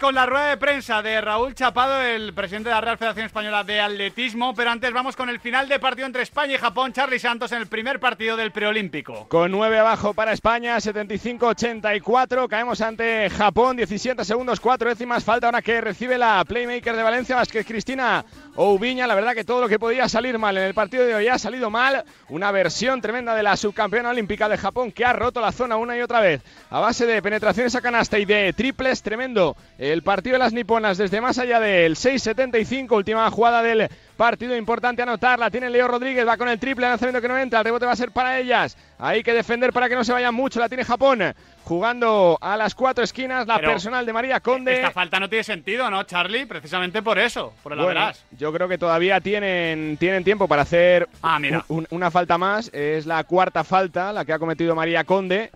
[0.00, 3.64] con la rueda de prensa de Raúl Chapado, el presidente de la Real Federación Española
[3.64, 7.18] de Atletismo, pero antes vamos con el final de partido entre España y Japón, Charlie
[7.18, 9.28] Santos en el primer partido del preolímpico.
[9.28, 15.60] Con 9 abajo para España, 75-84, caemos ante Japón, 17 segundos, 4 décimas, falta ahora
[15.60, 18.24] que recibe la playmaker de Valencia, Vázquez Cristina
[18.56, 21.28] Oubiña, la verdad que todo lo que podía salir mal en el partido de hoy
[21.28, 25.42] ha salido mal, una versión tremenda de la subcampeona olímpica de Japón que ha roto
[25.42, 29.02] la zona una y otra vez, a base de penetraciones a canasta y de triples,
[29.02, 29.56] tremendo
[29.92, 35.02] el partido de las niponas desde más allá del 6-75, última jugada del partido importante
[35.02, 37.86] anotar, la tiene Leo Rodríguez, va con el triple, lanzamiento que no entra, el rebote
[37.86, 40.68] va a ser para ellas, hay que defender para que no se vayan mucho, la
[40.68, 44.74] tiene Japón, jugando a las cuatro esquinas, la personal de María Conde.
[44.74, 46.46] Esta falta no tiene sentido, ¿no, Charlie?
[46.46, 51.08] Precisamente por eso, por el bueno, Yo creo que todavía tienen, tienen tiempo para hacer
[51.22, 51.64] ah, mira.
[51.68, 55.50] una falta más, es la cuarta falta, la que ha cometido María Conde,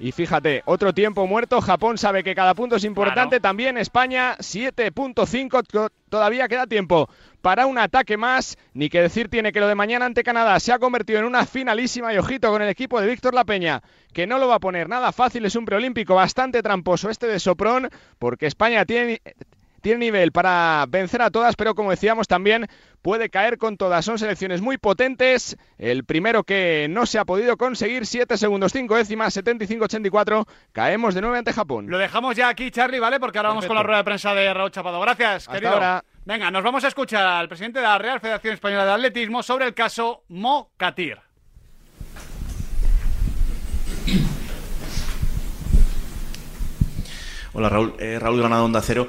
[0.00, 1.60] y fíjate, otro tiempo muerto.
[1.60, 3.38] Japón sabe que cada punto es importante.
[3.38, 5.90] También España, 7.5.
[6.08, 7.10] Todavía queda tiempo
[7.42, 8.56] para un ataque más.
[8.72, 11.44] Ni que decir tiene que lo de mañana ante Canadá se ha convertido en una
[11.44, 12.14] finalísima.
[12.14, 13.82] Y ojito con el equipo de Víctor La Peña,
[14.14, 15.44] que no lo va a poner nada fácil.
[15.44, 19.20] Es un preolímpico bastante tramposo este de Soprón, porque España tiene
[19.80, 22.68] tiene nivel para vencer a todas, pero como decíamos también
[23.02, 24.04] puede caer con todas.
[24.04, 25.56] Son selecciones muy potentes.
[25.78, 30.46] El primero que no se ha podido conseguir, 7 segundos 5 décimas, 75-84.
[30.72, 31.86] Caemos de nuevo ante Japón.
[31.88, 33.18] Lo dejamos ya aquí, Charlie, ¿vale?
[33.20, 35.00] Porque ahora vamos con la rueda de prensa de Raúl Chapado.
[35.00, 36.04] Gracias, Hasta Ahora.
[36.24, 39.64] Venga, nos vamos a escuchar al presidente de la Real Federación Española de Atletismo sobre
[39.64, 41.18] el caso Mocatir.
[47.52, 49.08] Hola Raúl, eh, Raúl Granado Onda Cero.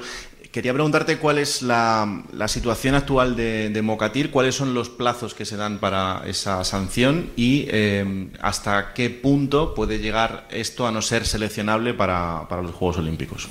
[0.52, 5.56] Quería preguntarte cuál es la, situación actual de, Mocatir, cuáles son los plazos que se
[5.56, 11.24] dan para esa sanción y eh, hasta qué punto puede llegar esto a no ser
[11.24, 13.48] seleccionable para, los Juegos Olímpicos.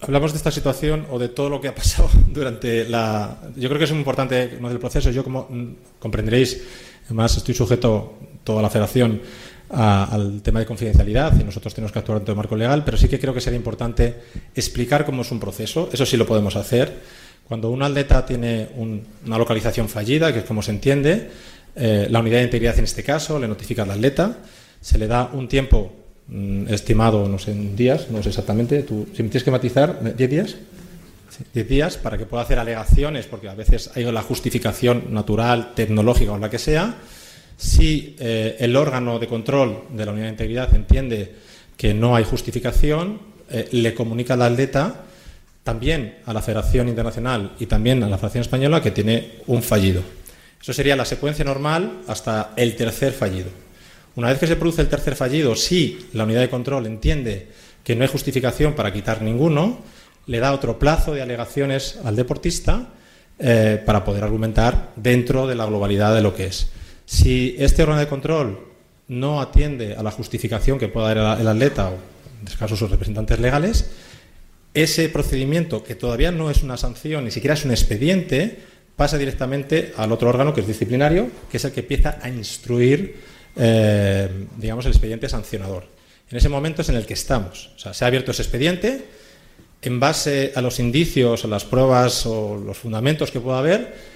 [0.00, 3.38] Hablamos de esta situación o de todo lo que ha pasado durante la...
[3.56, 5.10] Yo creo que es muy importante del proceso.
[5.10, 5.48] Yo, como
[5.98, 6.62] comprenderéis,
[7.06, 9.20] además estoy sujeto toda la federación
[9.72, 13.08] al tema de confidencialidad y nosotros tenemos que actuar dentro del marco legal, pero sí
[13.08, 14.16] que creo que sería importante
[14.54, 16.92] explicar cómo es un proceso, eso sí lo podemos hacer.
[17.48, 21.30] Cuando un atleta tiene una localización fallida, que es como se entiende,
[21.74, 24.38] eh, la unidad de integridad en este caso le notifica al atleta,
[24.80, 25.92] se le da un tiempo
[26.28, 30.00] mm, estimado, no sé, en días, no sé exactamente, tú, si me tienes que matizar,
[30.02, 30.56] ¿10 días?
[31.54, 36.32] 10 días para que pueda hacer alegaciones, porque a veces hay la justificación natural, tecnológica
[36.32, 36.96] o la que sea,
[37.56, 41.34] si eh, el órgano de control de la unidad de integridad entiende
[41.76, 43.20] que no hay justificación,
[43.50, 45.04] eh, le comunica al atleta
[45.62, 50.02] también a la Federación Internacional y también a la Federación Española que tiene un fallido.
[50.60, 53.50] Eso sería la secuencia normal hasta el tercer fallido.
[54.14, 57.48] Una vez que se produce el tercer fallido, si la unidad de control entiende
[57.82, 59.80] que no hay justificación para quitar ninguno,
[60.26, 62.90] le da otro plazo de alegaciones al deportista
[63.38, 66.68] eh, para poder argumentar dentro de la globalidad de lo que es.
[67.04, 68.60] Si este órgano de control
[69.08, 72.90] no atiende a la justificación que pueda dar el atleta o, en este caso, sus
[72.90, 73.90] representantes legales,
[74.74, 78.58] ese procedimiento, que todavía no es una sanción, ni siquiera es un expediente,
[78.96, 83.16] pasa directamente al otro órgano que es disciplinario, que es el que empieza a instruir,
[83.56, 85.84] eh, digamos, el expediente sancionador.
[86.30, 87.70] En ese momento es en el que estamos.
[87.76, 89.04] O sea, se ha abierto ese expediente,
[89.82, 94.11] en base a los indicios, a las pruebas o los fundamentos que pueda haber,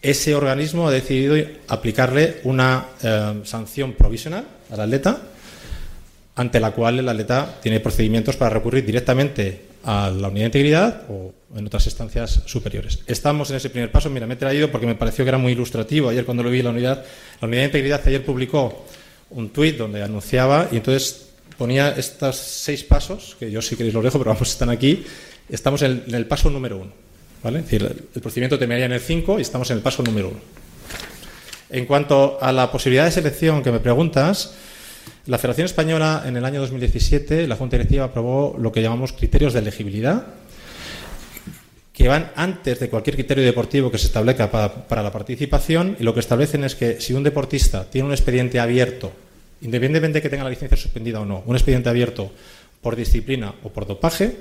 [0.00, 1.36] ese organismo ha decidido
[1.68, 5.20] aplicarle una eh, sanción provisional al atleta,
[6.36, 11.02] ante la cual el atleta tiene procedimientos para recurrir directamente a la unidad de integridad
[11.08, 13.00] o en otras instancias superiores.
[13.06, 14.10] Estamos en ese primer paso.
[14.10, 16.10] Mira, me he traído porque me pareció que era muy ilustrativo.
[16.10, 17.04] Ayer cuando lo vi la unidad,
[17.40, 18.84] la unidad de integridad ayer publicó
[19.30, 24.04] un tuit donde anunciaba y entonces ponía estos seis pasos, que yo si queréis los
[24.04, 25.04] dejo, pero vamos, están aquí.
[25.48, 27.07] Estamos en el paso número uno.
[27.44, 30.38] El procedimiento terminaría en el 5 y estamos en el paso número 1.
[31.70, 34.54] En cuanto a la posibilidad de selección que me preguntas,
[35.26, 39.52] la Federación Española en el año 2017, la Junta Directiva aprobó lo que llamamos criterios
[39.52, 40.26] de elegibilidad,
[41.92, 46.14] que van antes de cualquier criterio deportivo que se establezca para, la participación y lo
[46.14, 49.12] que establecen es que si un deportista tiene un expediente abierto,
[49.60, 52.30] independientemente de que tenga la licencia suspendida o no, un expediente abierto
[52.80, 54.36] por disciplina o por dopaje,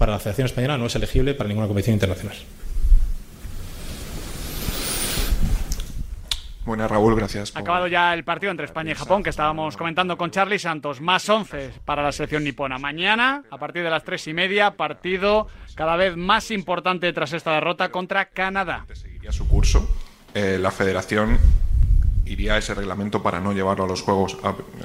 [0.00, 2.34] para la Federación Española no es elegible para ninguna competición internacional.
[6.64, 7.54] Buenas, Raúl, gracias.
[7.54, 11.02] Ha acabado ya el partido entre España y Japón que estábamos comentando con Charlie Santos.
[11.02, 12.78] Más 11 para la selección nipona.
[12.78, 17.52] Mañana, a partir de las tres y media, partido cada vez más importante tras esta
[17.52, 18.86] derrota contra Canadá.
[18.94, 19.86] Seguiría su curso.
[20.32, 21.38] Eh, la Federación
[22.30, 24.36] iría ese reglamento para no llevarlo a los juegos,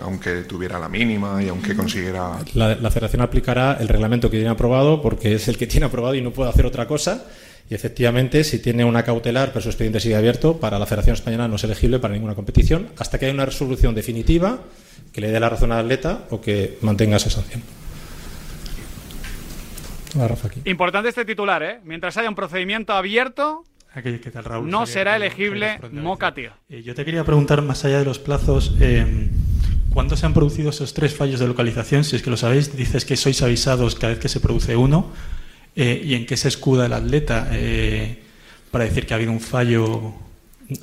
[0.02, 2.40] aunque tuviera la mínima y aunque consiguiera.
[2.54, 6.16] La, la federación aplicará el reglamento que tiene aprobado porque es el que tiene aprobado
[6.16, 7.26] y no puede hacer otra cosa.
[7.70, 11.48] Y efectivamente, si tiene una cautelar, pero su expediente sigue abierto, para la Federación Española
[11.48, 14.60] no es elegible para ninguna competición hasta que haya una resolución definitiva
[15.12, 17.64] que le dé la razón al atleta o que mantenga esa sanción.
[20.66, 21.80] Importante este titular, ¿eh?
[21.84, 23.64] Mientras haya un procedimiento abierto,
[24.64, 26.52] no será elegible Mocatir.
[26.70, 29.30] Eh, yo te quería preguntar, más allá de los plazos, eh,
[29.94, 32.04] ¿cuándo se han producido esos tres fallos de localización?
[32.04, 35.12] Si es que lo sabéis, dices que sois avisados cada vez que se produce uno.
[35.76, 37.50] Eh, ¿Y en qué se escuda el atleta
[38.72, 40.14] para decir que ha habido un fallo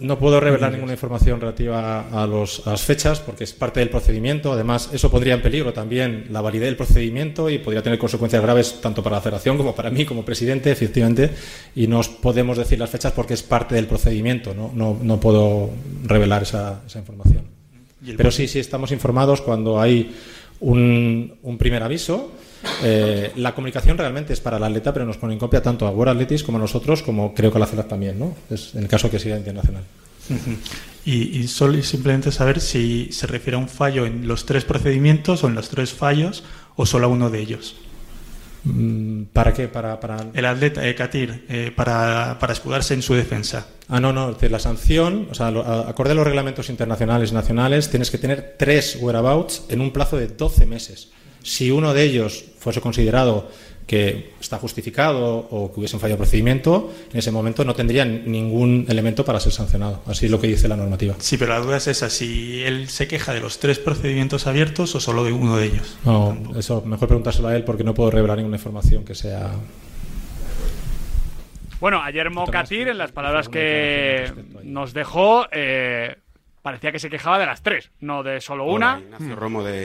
[0.01, 4.53] no puedo revelar ninguna información relativa a, los, las fechas porque es parte del procedimiento.
[4.53, 8.81] Además, eso pondría en peligro también la validez del procedimiento y podría tener consecuencias graves
[8.81, 11.31] tanto para la federación como para mí como presidente, efectivamente.
[11.75, 14.55] Y no podemos decir las fechas porque es parte del procedimiento.
[14.55, 15.71] No, no, no puedo
[16.05, 17.43] revelar esa, esa información.
[18.17, 20.15] Pero sí, sí estamos informados cuando hay
[20.61, 22.31] un, un primer aviso
[22.83, 25.91] eh, la comunicación realmente es para el atleta, pero nos pone en copia tanto a
[25.91, 28.35] World Athletics como a nosotros, como creo que a la CELAC también, ¿no?
[28.51, 29.85] Es en el caso que sea internacional.
[31.05, 35.49] Y, solo simplemente saber si se refiere a un fallo en los tres procedimientos o
[35.49, 36.45] en los tres fallos
[36.77, 37.77] o solo a uno de ellos.
[38.65, 39.67] Mm, ¿Para qué?
[39.67, 40.29] Para, para...
[40.33, 43.67] El atleta, eh, Katir, eh, para, para, escudarse en su defensa.
[43.89, 44.37] Ah, no, no.
[44.41, 45.49] La sanción, o sea,
[45.89, 50.17] acorde a los reglamentos internacionales y nacionales, tienes que tener tres whereabouts en un plazo
[50.17, 51.11] de 12 meses.
[51.43, 53.49] Si uno de ellos fuese considerado
[53.87, 58.87] que está justificado o que hubiesen fallado el procedimiento, en ese momento no tendrían ningún
[58.89, 60.03] elemento para ser sancionado.
[60.07, 61.15] Así es lo que dice la normativa.
[61.19, 64.95] Sí, pero la duda es esa, si él se queja de los tres procedimientos abiertos
[64.95, 65.99] o solo de uno de ellos.
[66.05, 69.51] No, eso mejor preguntárselo a él porque no puedo revelar ninguna información que sea...
[71.81, 76.17] Bueno, ayer Mocatir, en las palabras que nos dejó, eh,
[76.63, 79.01] parecía que se quejaba de las tres, no de solo una.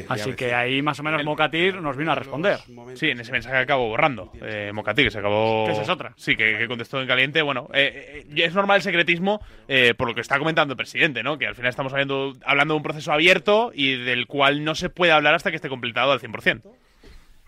[0.08, 2.60] Así que ahí más o menos Mocatir nos vino a responder.
[2.94, 4.32] Sí, en ese mensaje acabó borrando.
[4.42, 5.68] Eh, Mocatir, que se acabó.
[5.70, 6.14] esa es otra.
[6.16, 7.42] Sí, que, contestó en caliente.
[7.42, 11.24] Bueno, eh, eh, es normal el secretismo eh, por lo que está comentando el presidente,
[11.24, 11.38] ¿no?
[11.38, 14.90] Que al final estamos hablando, hablando de un proceso abierto y del cual no se
[14.90, 16.62] puede hablar hasta que esté completado al 100%.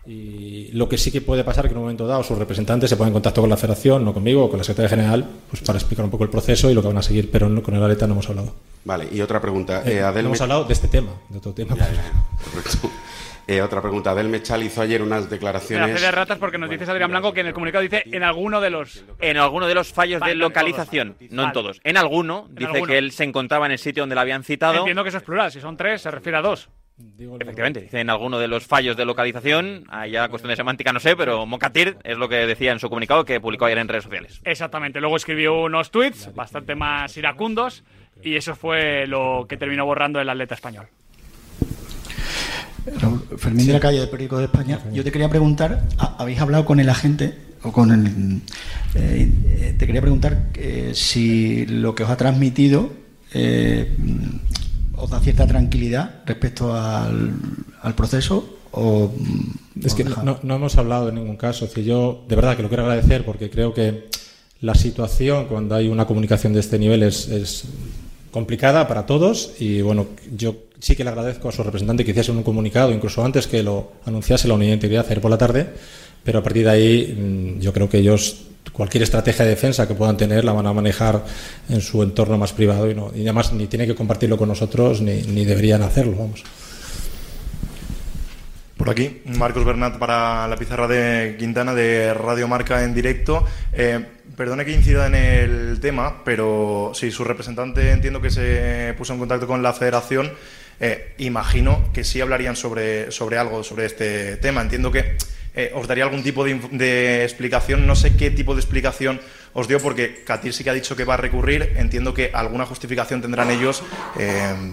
[0.06, 2.88] Y lo que sí que puede pasar es que en un momento dado sus representantes
[2.88, 5.62] se ponen en contacto con la federación, no conmigo, o con la secretaria general, pues
[5.62, 7.82] para explicar un poco el proceso y lo que van a seguir, pero con el
[7.82, 8.54] Aleta no hemos hablado.
[8.84, 9.82] Vale, y otra pregunta.
[9.84, 11.76] Eh, eh hemos hablado de este tema, de otro tema.
[13.50, 14.12] Eh, otra pregunta.
[14.12, 16.00] Adel Mechal hizo ayer unas declaraciones.
[16.00, 18.70] de ratas porque nos dices Adrián Blanco que en el comunicado dice en alguno de
[18.70, 19.04] los.
[19.18, 21.80] En alguno de los fallos de localización, no en todos.
[21.82, 24.78] En alguno dice que él se encontraba en el sitio donde la habían citado.
[24.78, 25.50] Entiendo que eso es plural.
[25.50, 26.68] Si son tres, se refiere a dos.
[27.38, 31.16] Efectivamente, dice en alguno de los fallos de localización, allá cuestión de semántica no sé,
[31.16, 34.40] pero Mocatir es lo que decía en su comunicado que publicó ayer en redes sociales.
[34.44, 37.84] Exactamente, luego escribió unos tweets bastante más iracundos
[38.22, 40.86] y eso fue lo que terminó borrando el atleta español.
[43.36, 45.82] Fermín de la calle del Periódico de España, yo te quería preguntar,
[46.18, 48.40] ¿habéis hablado con el agente o con el...
[48.94, 52.90] Eh, te quería preguntar eh, si lo que os ha transmitido
[53.32, 53.94] eh,
[55.00, 57.34] os da cierta tranquilidad respecto al,
[57.96, 59.12] proceso o...
[59.82, 62.84] Es que no, hemos hablado en ningún caso, es yo de verdad que lo quiero
[62.84, 64.08] agradecer porque creo que
[64.60, 67.64] la situación cuando hay una comunicación de este nivel es, es
[68.30, 72.30] complicada para todos y bueno, yo sí que le agradezco a su representante que hiciese
[72.30, 75.68] un comunicado, incluso antes que lo anunciase la unidad de integridad ayer por la tarde,
[76.22, 78.49] pero a partir de ahí mm, yo creo que ellos
[78.80, 81.22] cualquier estrategia de defensa que puedan tener la van a manejar
[81.68, 85.02] en su entorno más privado y, no, y además ni tiene que compartirlo con nosotros
[85.02, 86.42] ni, ni deberían hacerlo, vamos.
[88.78, 93.44] Por aquí, Marcos Bernat para la pizarra de Quintana de Radio Marca en directo.
[93.74, 94.02] Eh,
[94.34, 99.18] perdone que incida en el tema, pero si su representante entiendo que se puso en
[99.18, 100.32] contacto con la federación.
[100.80, 104.62] Eh, imagino que sí hablarían sobre, sobre algo, sobre este tema.
[104.62, 105.18] Entiendo que
[105.54, 107.86] eh, os daría algún tipo de, explicación.
[107.86, 109.20] No sé qué tipo de explicación
[109.52, 111.72] os dio, porque Katir sí que ha dicho que va a recurrir.
[111.76, 113.82] Entiendo que alguna justificación tendrán ellos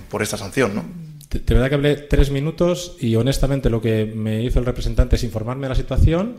[0.10, 1.08] por esta sanción, ¿no?
[1.30, 5.24] de verdad que hablé tres minutos y honestamente lo que me hizo el representante es
[5.24, 6.38] informarme de la situación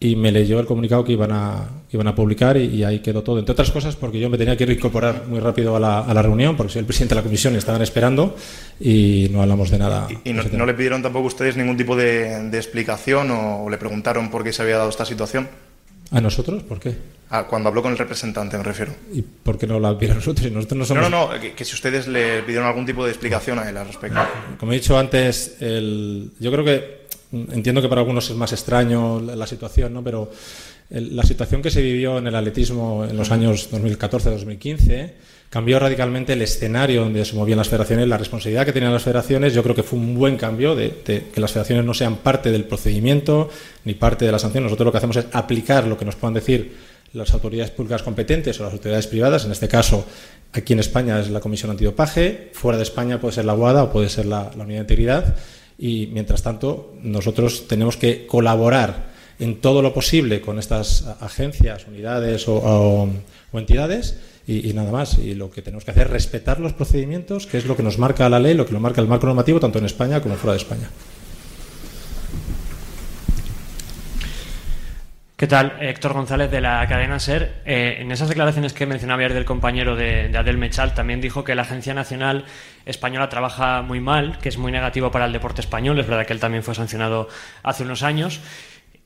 [0.00, 3.38] y me leyó el comunicado que iban a, iban a publicar y, ahí quedó todo.
[3.38, 6.22] Entre otras cosas porque yo me tenía que incorporar muy rápido a la, a la
[6.22, 8.36] reunión porque soy el presidente de la comisión y estaban esperando
[8.80, 10.08] y no hablamos de nada.
[10.24, 14.52] ¿Y, no, le pidieron tampoco ustedes ningún tipo de, explicación o le preguntaron por qué
[14.52, 15.48] se había dado esta situación?
[16.10, 16.62] ¿A nosotros?
[16.62, 16.94] ¿Por qué?
[17.30, 18.92] Ah, cuando habló con el representante, me refiero.
[19.12, 20.52] ¿Y por qué no la pidieron nosotros?
[20.52, 23.76] nosotros no, no, no, que, si ustedes le pidieron algún tipo de explicación a él
[23.76, 24.20] al respecto.
[24.58, 27.03] Como he dicho antes, el, yo creo que
[27.52, 30.02] entiendo que para algunos es más extraño la, situación, ¿no?
[30.02, 30.30] pero
[30.90, 35.12] la situación que se vivió en el atletismo en los años 2014-2015
[35.54, 39.54] cambió radicalmente el escenario donde se movían las federaciones, la responsabilidad que tenían las federaciones.
[39.54, 42.64] Yo creo que fue un buen cambio de, que las federaciones no sean parte del
[42.64, 43.48] procedimiento
[43.84, 44.64] ni parte de la sanción.
[44.64, 46.72] Nosotros lo que hacemos es aplicar lo que nos puedan decir
[47.12, 49.44] las autoridades públicas competentes o las autoridades privadas.
[49.44, 50.04] En este caso,
[50.52, 53.92] aquí en España es la Comisión Antidopaje, fuera de España puede ser la UADA o
[53.92, 55.36] puede ser la, Unidad de Integridad.
[55.78, 62.44] Y mientras tanto, nosotros tenemos que colaborar en todo lo posible con estas agencias, unidades
[62.46, 63.08] o
[63.52, 64.16] entidades
[64.46, 65.18] y, nada más.
[65.18, 67.98] Y lo que tenemos que hacer es respetar los procedimientos, que es lo que nos
[67.98, 70.52] marca la ley, lo que nos marca el marco normativo, tanto en España como fuera
[70.52, 70.90] de España.
[75.36, 75.78] ¿Qué tal?
[75.80, 77.62] Héctor González de la cadena SER.
[77.66, 81.42] Eh, en esas declaraciones que mencionaba ayer del compañero de, de, Adel Mechal, también dijo
[81.42, 82.44] que la Agencia Nacional
[82.86, 85.98] Española trabaja muy mal, que es muy negativo para el deporte español.
[85.98, 87.28] Es verdad que él también fue sancionado
[87.64, 88.42] hace unos años.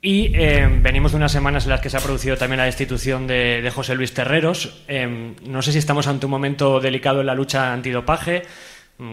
[0.03, 3.27] Y eh, venimos de unas semanas en las que se ha producido también la destitución
[3.27, 4.85] de, José Luis Terreros.
[4.87, 8.43] Eh, no sé si estamos ante un momento delicado en la lucha antidopaje.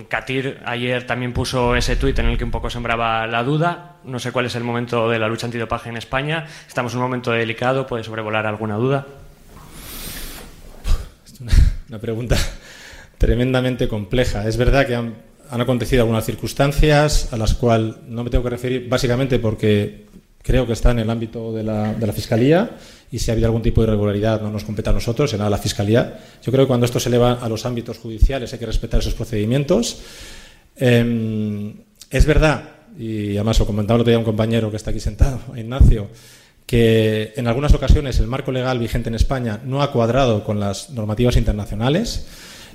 [0.08, 3.98] Katir mm, ayer también puso ese tuit en el que un poco sembraba la duda.
[4.04, 6.48] No sé cuál es el momento de la lucha antidopaje en España.
[6.68, 7.86] Estamos en un momento delicado.
[7.86, 9.06] ¿Puede sobrevolar alguna duda?
[11.26, 11.40] Es
[11.90, 12.36] una, pregunta
[13.18, 14.48] tremendamente compleja.
[14.48, 15.16] Es verdad que han,
[15.52, 20.06] han acontecido algunas circunstancias a las cuales no me tengo que referir básicamente porque
[20.46, 22.78] creo que está en el ámbito de la, de la, Fiscalía
[23.12, 25.50] y si ha habido algún tipo de irregularidad no nos compete a nosotros, será a
[25.50, 26.20] la Fiscalía.
[26.44, 29.16] Yo creo que cuando esto se eleva a los ámbitos judiciales hay que respetar esos
[29.16, 29.98] procedimientos.
[30.78, 31.74] Em,
[32.12, 32.64] es verdad,
[32.98, 36.10] y además lo comentaba el otro día un compañero que está aquí sentado, Ignacio,
[36.68, 40.92] que en algunas ocasiones el marco legal vigente en España no ha cuadrado con las
[40.92, 42.28] normativas internacionales.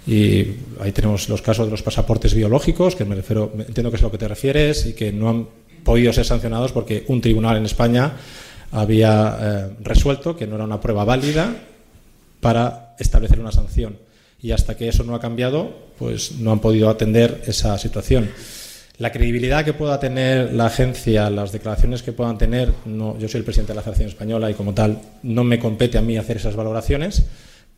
[0.07, 4.03] Y ahí tenemos los casos de los pasaportes biológicos, que me refiero, entiendo que es
[4.03, 5.47] a lo que te refieres, y que no han
[5.85, 8.13] podido ser sancionados porque un tribunal en España
[8.73, 11.55] había eh, resuelto que no era una prueba válida
[12.41, 13.99] para establecer una sanción.
[14.43, 18.31] Y hasta que eso no ha cambiado, pues no han podido atender esa situación.
[18.99, 23.39] La credibilidad que pueda tener la agencia, las declaraciones que puedan tener, no, yo soy
[23.39, 26.37] el presidente de la Federación Española y como tal no me compete a mí hacer
[26.37, 27.25] esas valoraciones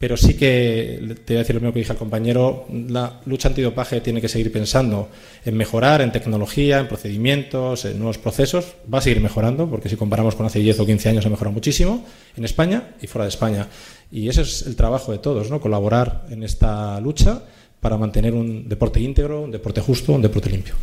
[0.03, 3.47] pero sí que, te voy a decir lo mismo que dije al compañero, la lucha
[3.47, 5.09] antidopaje tiene que seguir pensando
[5.45, 8.75] en mejorar, en tecnología, en procedimientos, en nuevos procesos.
[8.93, 11.55] Va a seguir mejorando, porque si comparamos con hace 10 o 15 años ha mejorado
[11.55, 12.05] muchísimo
[12.37, 13.69] en España y fuera de España.
[14.11, 15.61] Y ese es el trabajo de todos, ¿no?
[15.61, 17.41] colaborar en esta lucha
[17.79, 20.75] para mantener un deporte íntegro, un deporte justo, un deporte limpio.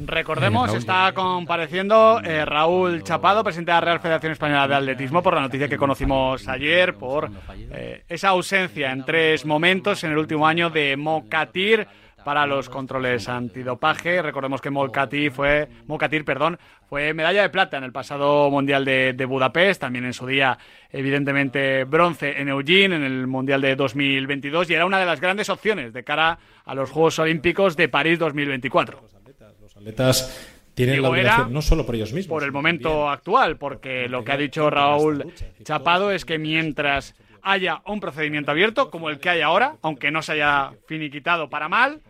[0.00, 5.34] Recordemos, está compareciendo eh, Raúl Chapado, presidente de la Real Federación Española de Atletismo, por
[5.34, 7.28] la noticia que conocimos ayer, por
[7.72, 11.88] eh, esa ausencia en tres momentos en el último año de Mocatir
[12.24, 14.22] para los controles antidopaje.
[14.22, 19.14] Recordemos que Mocatir fue, Mocatir, perdón, fue medalla de plata en el pasado Mundial de,
[19.14, 20.58] de, Budapest, también en su día,
[20.92, 25.48] evidentemente, bronce en Eugene, en el Mundial de 2022, y era una de las grandes
[25.50, 29.17] opciones de cara a los Juegos Olímpicos de París 2024
[29.78, 32.28] atletas tienen la obligación, no solo por ellos mismos.
[32.28, 35.32] Por el momento actual, porque lo que ha dicho Raúl
[35.64, 40.22] Chapado es que mientras haya un procedimiento abierto, como el que hay ahora, aunque no
[40.22, 42.00] se haya finiquitado para mal,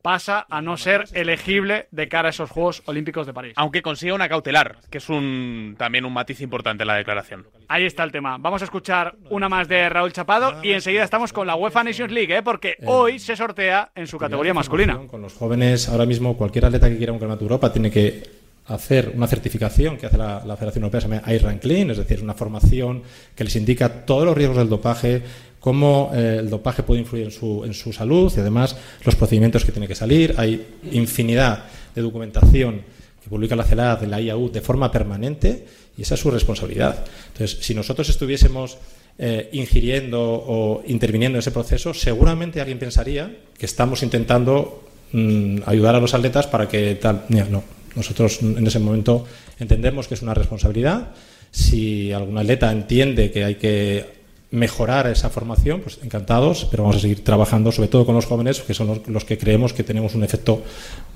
[0.00, 3.52] pasa a no ser elegible de cara a esos Juegos Olímpicos de París.
[3.56, 7.46] Aunque consiga una cautelar, que es un también un matiz importante en la declaración.
[7.68, 8.38] Ahí está el tema.
[8.38, 12.12] Vamos a escuchar una más de Raúl Chapado y enseguida estamos con la UEFA Nations
[12.12, 12.42] League, ¿eh?
[12.42, 14.98] porque eh, hoy se sortea en su categoría masculina.
[15.06, 18.42] Con los jóvenes, ahora mismo cualquier atleta que quiera un campeonato de Europa tiene que
[18.66, 22.34] hacer una certificación que hace la, Federación Europea, se llama Iron Clean, es decir, una
[22.34, 23.02] formación
[23.34, 25.22] que les indica todos los riesgos del dopaje,
[25.62, 29.64] cómo eh, el dopaje puede influir en su, en su salud y además los procedimientos
[29.64, 30.34] que tiene que salir.
[30.36, 32.82] Hay infinidad de documentación
[33.22, 35.64] que publica la CELAD de la IAU de forma permanente
[35.96, 37.04] y esa es su responsabilidad.
[37.28, 38.76] Entonces, si nosotros estuviésemos
[39.18, 45.94] eh, ingiriendo o interviniendo en ese proceso, seguramente alguien pensaría que estamos intentando mm, ayudar
[45.94, 47.26] a los atletas para que tal.
[47.28, 47.62] No,
[47.94, 49.26] nosotros en ese momento
[49.60, 51.10] entendemos que es una responsabilidad.
[51.52, 54.21] Si algún atleta entiende que hay que
[54.52, 58.60] mejorar esa formación, pues encantados, pero vamos a seguir trabajando sobre todo con los jóvenes,
[58.60, 60.62] que son los, que creemos que tenemos un efecto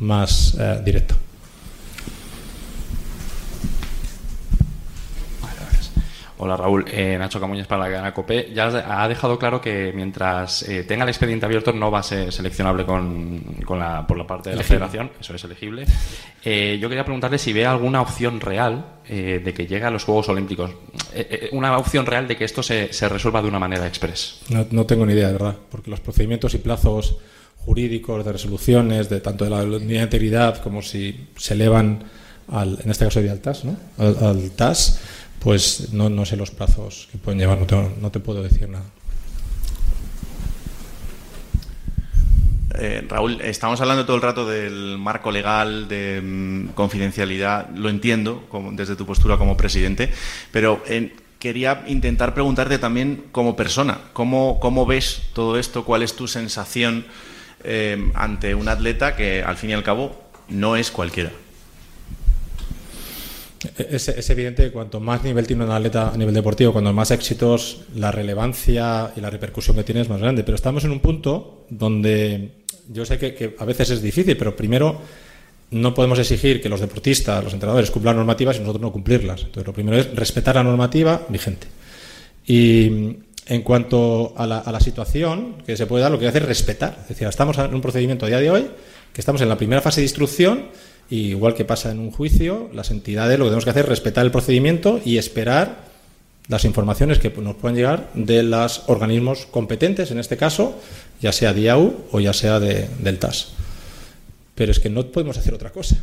[0.00, 1.14] más eh, directo.
[6.46, 8.52] Hola Raúl, eh, Nacho Camuñas para la cadena COPE.
[8.54, 12.32] Ya ha dejado claro que mientras eh, tenga el expediente abierto no va a ser
[12.32, 13.42] seleccionable con,
[13.76, 15.84] la, por la parte de la federación, eso es elegible.
[16.44, 20.28] Eh, yo quería preguntarle si ve alguna opción real de que llegue a los Juegos
[20.28, 20.70] Olímpicos,
[21.50, 24.40] una opción real de que esto se, se resuelva de una manera express.
[24.48, 27.16] No, no, tengo ni idea, de verdad, porque los procedimientos y plazos
[27.64, 32.04] jurídicos de resoluciones, de tanto de la unidad de integridad como si se elevan
[32.48, 33.76] al, en este caso de al TAS, ¿no?
[33.98, 35.00] al TAS
[35.40, 38.68] pues no, no sé los plazos que pueden llevar, no te, no te puedo decir
[38.68, 38.84] nada.
[42.78, 48.44] Eh, Raúl, estamos hablando todo el rato del marco legal, de mm, confidencialidad, lo entiendo
[48.72, 50.12] desde tu postura como presidente,
[50.52, 55.84] pero eh, quería intentar preguntarte también como persona, ¿cómo, cómo ves todo esto?
[55.84, 57.06] ¿Cuál es tu sensación
[57.64, 61.30] eh, ante un atleta que al fin y al cabo no es cualquiera?
[63.78, 67.82] Es, evidente que cuanto más nivel tiene un atleta a nivel deportivo, cuando más éxitos,
[67.94, 70.44] la relevancia y la repercusión que tiene es más grande.
[70.44, 72.50] Pero estamos en un punto donde
[72.92, 75.00] yo sé que, a veces es difícil, pero primero
[75.70, 79.40] no podemos exigir que los deportistas, los entrenadores cumplan normativas y nosotros no cumplirlas.
[79.40, 81.66] Entonces, lo primero es respetar la normativa vigente.
[82.46, 86.32] Y en cuanto a la, a la situación que se puede dar, lo que hay
[86.32, 86.98] que hacer es respetar.
[87.02, 88.66] Es decir, estamos en un procedimiento a día de hoy,
[89.12, 90.66] que estamos en la primera fase de instrucción,
[91.08, 93.88] y igual que pasa en un juicio, las entidades lo que tenemos que hacer es
[93.88, 95.84] respetar el procedimiento y esperar
[96.48, 100.78] las informaciones que nos puedan llegar de los organismos competentes, en este caso,
[101.20, 103.48] ya sea DIAU o ya sea de, del TAS.
[104.54, 105.96] Pero es que no podemos hacer otra cosa.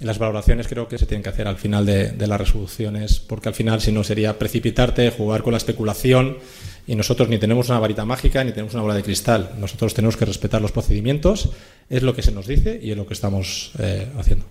[0.00, 3.54] Las valoraciones creo que se tienen que hacer al final de, las resoluciones, porque al
[3.54, 6.38] final, si no, sería precipitarte, jugar con la especulación,
[6.86, 9.52] y nosotros ni tenemos una varita mágica ni tenemos una bola de cristal.
[9.58, 11.50] Nosotros tenemos que respetar los procedimientos,
[11.88, 14.44] es lo que se nos dice y es lo que estamos eh, haciendo.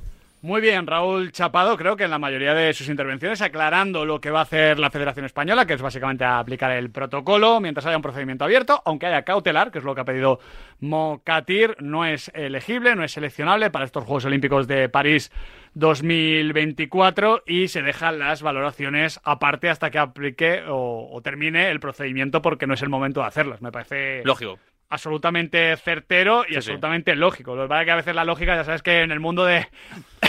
[0.43, 4.29] Muy bien, Raúl Chapado, creo que en la mayoría de sus intervenciones aclarando lo que
[4.29, 8.01] va a hacer la Federación Española, que es básicamente aplicar el protocolo mientras haya un
[8.01, 10.41] procedimiento abierto, aunque haya cautelar, que es lo que ha pedido
[10.81, 15.31] Mocatir, no es elegible, no es seleccionable para estos Juegos Olímpicos de París
[15.75, 22.41] 2024 y se dejan las valoraciones aparte hasta que aplique o, o termine el procedimiento
[22.41, 23.61] porque no es el momento de hacerlas.
[23.61, 24.59] Me parece Lógico
[24.89, 26.57] absolutamente certero y sí, sí.
[26.57, 27.55] absolutamente lógico.
[27.55, 29.43] Lo que pasa es que a veces la lógica, ya sabes que en el mundo
[29.43, 29.67] de,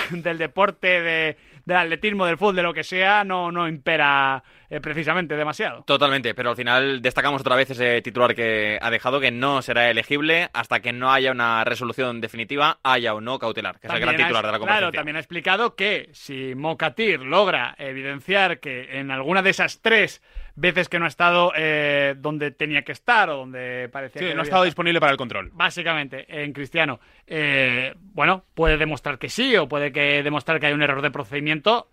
[0.11, 4.81] del deporte, de, del atletismo, del fútbol, de lo que sea, no, no impera eh,
[4.81, 5.83] precisamente demasiado.
[5.85, 9.91] Totalmente, pero al final destacamos otra vez ese titular que ha dejado, que no será
[9.91, 14.13] elegible hasta que no haya una resolución definitiva, haya o no cautelar, que también es
[14.13, 14.81] el gran titular ha, de la conferencia.
[14.81, 20.23] Claro, también ha explicado que si Mocatir logra evidenciar que en alguna de esas tres
[20.57, 24.35] veces que no ha estado eh, donde tenía que estar o donde parecía sí, que
[24.35, 24.69] no ha estado estar.
[24.73, 25.51] disponible para el control.
[25.53, 30.73] Básicamente, en Cristiano, eh, bueno, puede demostrar que sí o puede que demostrar que hay
[30.73, 31.89] un error de procedimiento.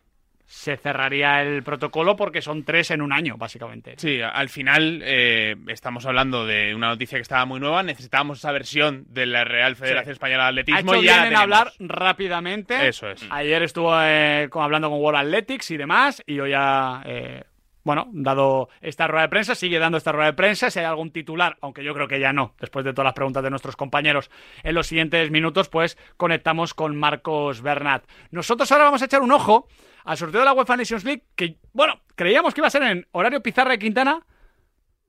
[0.45, 3.93] Se cerraría el protocolo porque son tres en un año, básicamente.
[3.95, 7.83] Sí, al final eh, estamos hablando de una noticia que estaba muy nueva.
[7.83, 10.17] Necesitábamos esa versión de la Real Federación Sí.
[10.17, 12.85] Española de Atletismo Ha hecho y ya bien en hablar rápidamente.
[12.85, 13.25] Eso es.
[13.29, 17.43] Ayer estuvo eh, hablando con World Athletics y demás, y hoy eh,
[17.83, 20.69] bueno, dado esta rueda de prensa, sigue dando esta rueda de prensa.
[20.69, 23.43] Si hay algún titular, aunque yo creo que ya no, después de todas las preguntas
[23.43, 24.29] de nuestros compañeros
[24.63, 28.03] en los siguientes minutos, pues conectamos con Marcos Bernat.
[28.31, 29.67] Nosotros ahora vamos a echar un ojo
[30.03, 33.07] al sorteo de la UEFA Nations League, que, bueno, creíamos que iba a ser en
[33.11, 34.21] horario Pizarra de Quintana.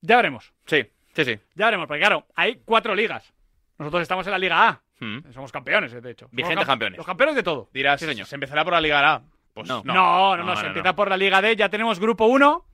[0.01, 0.53] Ya veremos.
[0.67, 1.39] Sí, sí, sí.
[1.55, 3.33] Ya veremos, porque claro, hay cuatro ligas.
[3.79, 4.83] Nosotros estamos en la Liga A.
[5.01, 5.33] Mm.
[5.33, 6.27] Somos campeones, de hecho.
[6.27, 6.97] Somos Vigentes cam- campeones.
[6.99, 7.69] Los campeones de todo.
[7.73, 9.23] Dirás, se empezará por la Liga A.
[9.55, 9.83] Pues No.
[9.85, 9.95] no.
[9.95, 11.57] No, no, no, se empieza por la Liga D.
[11.57, 12.65] Ya tenemos grupo 1,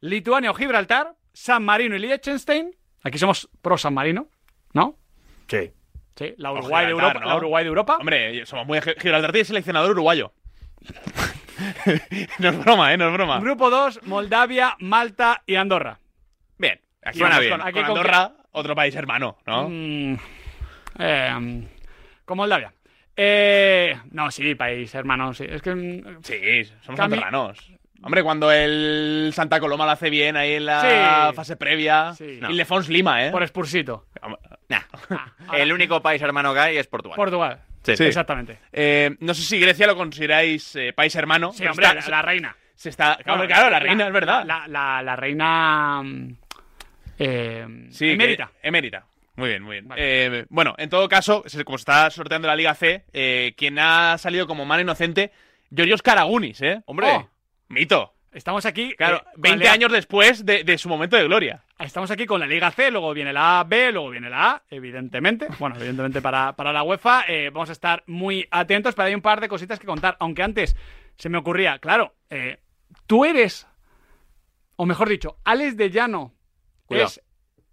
[0.00, 2.74] Lituania o Gibraltar, San Marino y Liechtenstein.
[3.02, 4.28] Aquí somos pro San Marino,
[4.72, 4.96] ¿no?
[5.48, 5.72] Sí.
[6.14, 7.26] Sí, la Uruguay, de Europa, ¿no?
[7.26, 7.96] la Uruguay de Europa.
[7.98, 10.32] Hombre, somos muy Gibraltar tiene seleccionador uruguayo.
[12.38, 12.96] no es broma, ¿eh?
[12.96, 13.40] No es broma.
[13.40, 15.98] Grupo 2, Moldavia, Malta y Andorra.
[16.58, 16.80] Bien.
[17.02, 17.52] Aquí Suena bien.
[17.52, 19.68] Con, Aquí con con Andorra, otro país hermano, ¿no?
[19.68, 20.16] Mm,
[20.98, 21.68] eh,
[22.24, 22.72] con Moldavia.
[23.16, 25.44] Eh, no, sí, país hermano, sí.
[25.48, 25.74] Es que.
[25.74, 27.20] mm, Sí, somos Cami-.
[28.04, 31.36] Hombre, cuando el Santa Coloma lo hace bien ahí en la Sí.
[31.36, 32.12] fase previa.
[32.14, 32.40] Sí.
[32.48, 33.30] Y Lefons Lima, ¿eh?
[33.30, 34.06] Por Spursito.
[34.68, 34.80] Nah.
[35.52, 37.14] El único país hermano que hay es Portugal.
[37.16, 37.60] Portugal.
[37.84, 37.96] Sí.
[37.96, 38.04] Sí.
[38.04, 38.58] Exactamente.
[38.72, 41.52] Eh, no sé si Grecia lo consideráis eh, país hermano.
[41.52, 42.56] Sí, hombre, está- la, la reina.
[42.74, 44.44] Se está, claro, claro, la reina, es verdad.
[44.44, 46.02] La, la- la reina.
[46.02, 46.36] mm,
[47.20, 49.04] eh, Sí, que- emérita.
[49.36, 49.88] Muy bien, muy bien.
[49.96, 54.18] Eh, bueno, en todo caso, como se está sorteando la Liga C, eh, quien ha
[54.18, 55.32] salido como mano inocente,
[55.74, 56.82] Georgios Karagunis, ¿eh?
[56.86, 57.08] Hombre.
[57.12, 57.28] Oh.
[57.68, 58.14] Mito.
[58.32, 58.94] Estamos aquí.
[58.96, 61.64] Claro, eh, con la 20 Liga- años después de, de su momento de gloria.
[61.78, 64.62] Estamos aquí con la Liga C, luego viene la A, B, luego viene la A,
[64.70, 65.48] evidentemente.
[65.58, 67.24] Bueno, evidentemente para, para la UEFA.
[67.28, 70.16] eh, vamos a estar muy atentos, pero hay un par de cositas que contar.
[70.20, 70.76] Aunque antes
[71.16, 72.58] se me ocurría, claro, eh,
[73.06, 73.66] tú eres,
[74.76, 76.34] o mejor dicho, Alex de Llano
[76.86, 77.08] Cuidado.
[77.08, 77.20] es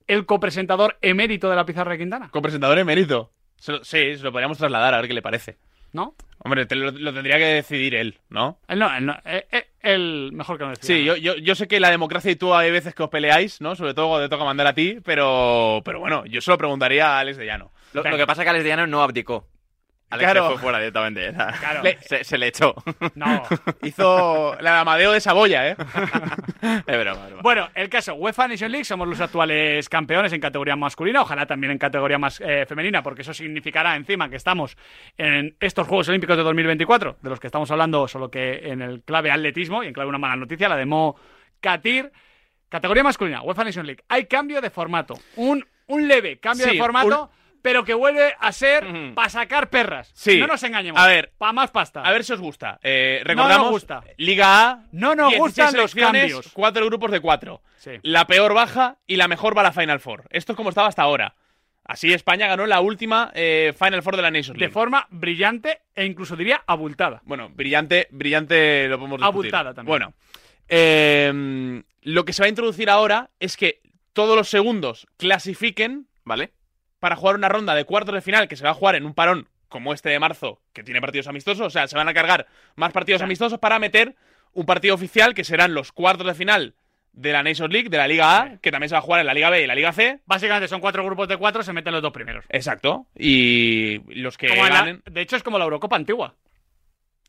[0.10, 3.32] el copresentador emérito de la Pizarra de Quintana, Copresentador emérito.
[3.58, 5.58] Se lo- sí, se lo podríamos trasladar a ver qué le parece.
[5.92, 6.14] ¿no?
[6.44, 8.60] Hombre, te lo, lo tendría que decidir él, ¿no?
[8.68, 10.86] Él no, él no, eh, eh, él mejor que no decida.
[10.86, 13.60] Sí, yo, yo, yo sé que la democracia y tú hay veces que os peleáis,
[13.60, 13.76] ¿no?
[13.76, 17.08] Sobre todo cuando te toca mandar a ti, pero, pero bueno, yo se lo preguntaría
[17.18, 17.72] a Alex de Llano.
[17.94, 19.48] Lo, lo que pasa es que Alex Diano no abdicó.
[20.12, 20.46] Alex Claro.
[20.48, 21.32] se fue fuera directamente.
[21.34, 21.84] Claro.
[21.84, 22.74] Le- Se, se le echó.
[23.16, 23.44] No.
[23.84, 25.76] Hizo la de Amadeo de Saboya, ¿eh?
[26.88, 27.42] Es broma, es broma.
[27.42, 31.72] Bueno, el caso, UEFA Nation League somos los actuales campeones en categoría masculina, ojalá también
[31.72, 34.76] en categoría más eh, femenina, porque eso significará encima que estamos
[35.18, 39.04] en estos Juegos Olímpicos de 2024, de los que estamos hablando, solo que en el
[39.04, 41.16] clave atletismo y en clave una mala noticia, la de Mo
[41.62, 42.12] Katir.
[42.68, 44.04] Categoría masculina, UEFA Nation League.
[44.10, 48.52] Hay cambio de formato, un, un leve cambio Sí, de formato, pero que vuelve a
[48.52, 50.12] ser para sacar perras.
[50.14, 50.38] Sí.
[50.40, 51.02] No nos engañemos.
[51.02, 51.32] A ver.
[51.38, 52.02] para más pasta.
[52.02, 52.80] A ver si os gusta.
[52.84, 54.04] Eh, No recordamos, nos gusta.
[54.18, 54.84] Liga A.
[54.92, 56.50] No nos 16 gustan los cambios.
[56.54, 57.62] Cuatro grupos de cuatro.
[57.78, 57.92] Sí.
[58.04, 60.26] La peor baja y la mejor va a la Final Four.
[60.30, 61.36] Esto es como estaba hasta ahora.
[61.86, 64.74] Así España ganó la última eh, Final Four de la Nations de League.
[64.74, 67.22] forma brillante e incluso diría abultada.
[67.26, 69.28] Bueno, brillante, brillante lo podemos discutir.
[69.56, 69.88] Abultada también.
[69.92, 70.14] Bueno,
[70.68, 73.82] eh, lo que se va a introducir ahora es que
[74.14, 76.52] todos los segundos clasifiquen, ¿vale?
[77.00, 79.14] Para jugar una ronda de cuartos de final que se va a jugar en un
[79.14, 81.68] parón como este de marzo, que tiene partidos amistosos.
[81.68, 84.16] O sea, se van a cargar más partidos amistosos para meter
[84.54, 86.74] un partido oficial que serán los cuartos de final
[87.14, 89.28] de la Nations League, de la Liga A, que también se va a jugar en
[89.28, 90.20] la Liga B y la Liga C.
[90.26, 92.46] Básicamente son cuatro grupos de cuatro, se meten los dos primeros.
[92.50, 93.06] Exacto.
[93.16, 95.04] Y los que la- ganen.
[95.10, 96.34] de hecho, es como la Eurocopa antigua.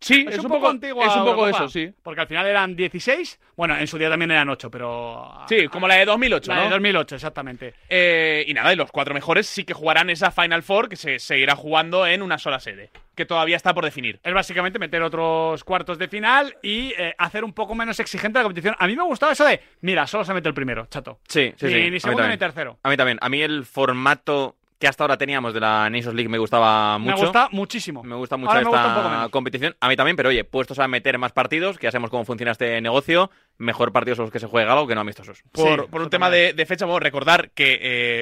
[0.00, 1.04] Sí, es, un poco, antigua.
[1.06, 1.92] Es un poco Eurocopa, eso, sí.
[2.02, 3.38] Porque al final eran 16.
[3.54, 5.30] Bueno, en su día también eran 8, pero.
[5.48, 6.64] Sí, como la de 2008, La ¿no?
[6.64, 7.74] de 2008, exactamente.
[7.88, 11.18] Eh, y nada, y los cuatro mejores sí que jugarán esa Final Four que se
[11.18, 14.18] seguirá jugando en una sola sede, que todavía está por definir.
[14.24, 18.44] Es básicamente meter otros cuartos de final y eh, hacer un poco menos exigente la
[18.44, 18.74] competición.
[18.78, 21.18] A mí me gustaba eso de, mira, solo se mete el primero, chato.
[21.28, 21.90] Sí, sí, Ni- sí.
[21.90, 22.78] ni segundo ni tercero.
[22.82, 23.18] A mí también.
[23.20, 27.14] A mí el formato que hasta ahora teníamos de la Nations League me gustaba mucho.
[27.16, 28.02] Me gusta muchísimo.
[28.02, 29.30] Me gusta mucho Ahora me gusta un poco esta menos.
[29.30, 29.76] competición.
[29.78, 32.52] A mí también, pero oye, puestos a meter más partidos, que ya sabemos cómo funciona
[32.52, 35.42] este negocio, mejor partidos son los que se juega algo que no amistosos.
[35.52, 37.78] Por, por un tema de, de fecha, vamos a recordar que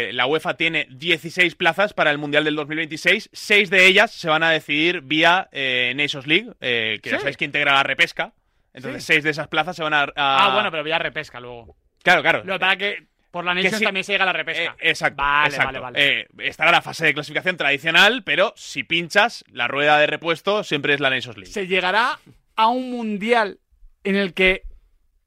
[0.08, 3.30] eh, la UEFA tiene 16 plazas para el Mundial del 2026.
[3.32, 7.20] Seis de ellas se van a decidir vía eh, Nations League, eh, que ya Sí.
[7.20, 8.32] sabéis que integra la repesca.
[8.74, 10.02] Entonces, seis de esas plazas se van a.
[10.02, 11.76] a- Ah, bueno, pero ya repesca luego.
[12.02, 12.42] Claro, claro.
[12.44, 14.74] Lo es que por la Nations también se llega a la repesca.
[14.78, 15.22] Eh, exacto.
[15.22, 15.66] Vale, exacto.
[15.66, 16.20] vale, vale.
[16.20, 20.94] Eh, estará la fase de clasificación tradicional, pero si pinchas, la rueda de repuesto siempre
[20.94, 21.52] es la Nations League.
[21.52, 22.18] Se llegará
[22.56, 23.58] a un mundial
[24.04, 24.62] en el que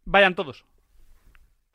[0.05, 0.65] vayan todos.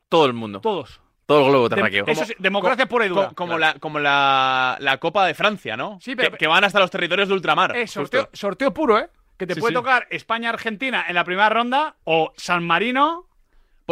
[0.09, 0.61] Todo el mundo.
[0.61, 1.01] Todos.
[1.25, 2.05] Todo el globo Dem- terráqueo.
[2.07, 3.27] eso sí, democracia Co- pura y dura.
[3.29, 5.97] co- Como, la, como la, la Copa de Francia, ¿no?
[6.01, 7.75] Sí, pero- que, que van hasta los territorios de ultramar.
[7.75, 9.09] Eh, sorteo, sorteo puro, ¿eh?
[9.37, 9.75] Que te Sí, puede sí.
[9.75, 13.26] tocar España-Argentina en la primera ronda o San Marino.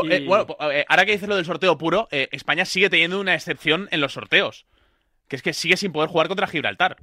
[0.03, 0.45] Y- eh, bueno,
[0.88, 4.13] ahora que dices lo del sorteo puro, eh, España sigue teniendo una excepción en los
[4.13, 4.65] sorteos.
[5.27, 6.97] Que es que sigue sin poder jugar contra Gibraltar.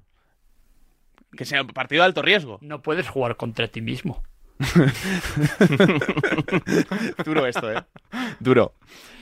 [1.36, 2.58] Que sea un partido de alto riesgo.
[2.60, 4.22] No puedes jugar contra ti mismo.
[7.24, 7.82] Duro esto, ¿eh?
[8.38, 8.74] Duro.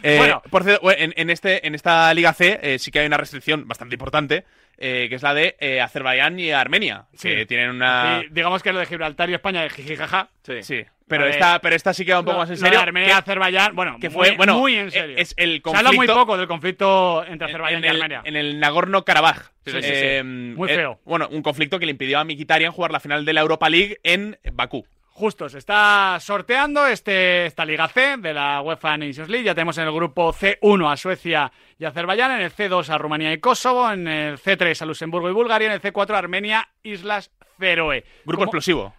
[0.02, 0.42] Eh, Bueno.
[0.50, 3.66] por cierto, en, en este, en esta Liga C eh, sí que hay una restricción
[3.68, 4.44] bastante importante,
[4.78, 7.46] eh, que es la de eh, Azerbaiyán y Armenia, que Sí.
[7.46, 8.22] tienen una...
[8.24, 10.28] Y digamos que lo de Gibraltar y España de jijijaja.
[10.62, 12.66] Sí, pero, esta, pero esta sí que va un poco Lo- más en lo de
[12.66, 12.80] serio.
[12.80, 15.16] Armenia y Azerbaiyán, bueno, que muy- fue, bueno, muy en serio.
[15.18, 15.88] Es el Se conflicto...
[15.88, 18.22] habla muy poco del conflicto entre en, Azerbaiyán en y el, Armenia.
[18.24, 19.50] en el Nagorno-Karabaj.
[19.66, 19.88] Sí, sí, sí.
[19.92, 21.00] Eh, Muy eh, feo.
[21.04, 23.98] bueno, un conflicto que le impidió a Mkhitaryan jugar la final de la Europa League
[24.02, 24.86] en Bakú.
[25.12, 29.44] Justo, se está sorteando este, esta Liga C de la UEFA Nations League.
[29.44, 33.30] Ya tenemos en el grupo C1 a Suecia y Azerbaiyán, en el C2 a Rumanía
[33.32, 37.30] y Kosovo, en el C3 a Luxemburgo y Bulgaria, en el C4 a Armenia, Islas
[37.58, 38.02] Feroe.
[38.24, 38.44] Grupo ¿Cómo?
[38.44, 38.94] explosivo.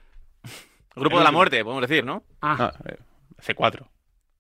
[0.96, 2.24] Grupo de la muerte, podemos decir, ¿no?
[2.42, 2.72] Ah.
[2.86, 2.98] eh,
[3.40, 3.86] C4.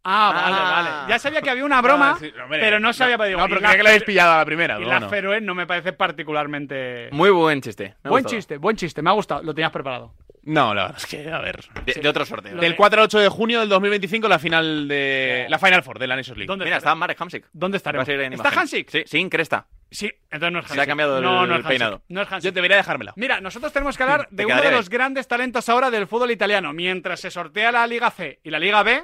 [0.04, 0.72] Ah, vale, Ah.
[0.72, 1.10] vale.
[1.14, 3.78] Ya sabía que había una broma, Ah, sí, pero no sabía para No, pero creía
[3.78, 4.80] que la habéis pillado a la primera.
[4.80, 5.08] Y la.
[5.10, 7.10] Feroe no me parece particularmente.
[7.12, 7.96] Muy buen chiste.
[8.04, 8.36] buen gustado.
[8.36, 9.02] chiste, buen chiste.
[9.04, 9.44] Me ha gustado.
[9.44, 10.16] Lo tenías preparado.
[10.44, 11.64] No, la verdad es que, a ver.
[11.86, 12.58] De, de otro sorteo.
[12.58, 15.46] Del 4 al 8 de junio del 2025, la final de.
[15.50, 16.48] La Final Four de la Nations League.
[16.48, 16.90] ¿Dónde Mira, está?
[16.90, 17.46] está Marek Hamsik.
[17.54, 18.08] ¿Dónde estaremos?
[18.10, 18.60] En ¿Está imagen.
[18.60, 18.90] Hansik?
[18.90, 19.68] Sí, sin cresta.
[19.92, 20.84] Sí, entonces no es Se Hansik.
[20.84, 22.02] ha cambiado el- no, no es peinado.
[22.08, 22.46] No es Hansik.
[22.50, 23.14] Yo debería dejármela.
[23.18, 26.32] Mira, nosotros tenemos que hablar Te de uno de los grandes talentos ahora del fútbol
[26.32, 26.74] italiano.
[26.74, 29.04] Mientras se sortea la Liga C y la Liga B,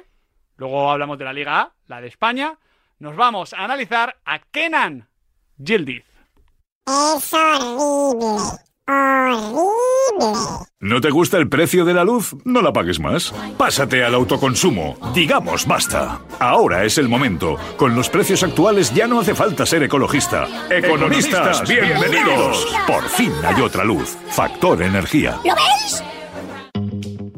[0.56, 2.58] luego hablamos de la Liga A, la de España,
[2.98, 5.08] nos vamos a analizar a Kenan
[5.64, 6.04] Gildiz.
[6.86, 8.58] Es horrible.
[8.88, 10.66] Horrible.
[10.80, 12.34] ¿No te gusta el precio de la luz?
[12.46, 13.34] No la pagues más.
[13.58, 14.96] Pásate al autoconsumo.
[15.14, 16.22] Digamos basta.
[16.38, 17.56] Ahora es el momento.
[17.76, 20.48] Con los precios actuales ya no hace falta ser ecologista.
[20.70, 22.66] Economistas, bienvenidos.
[22.86, 24.16] Por fin hay otra luz.
[24.30, 25.38] Factor energía.
[25.44, 26.02] ¿Lo veis?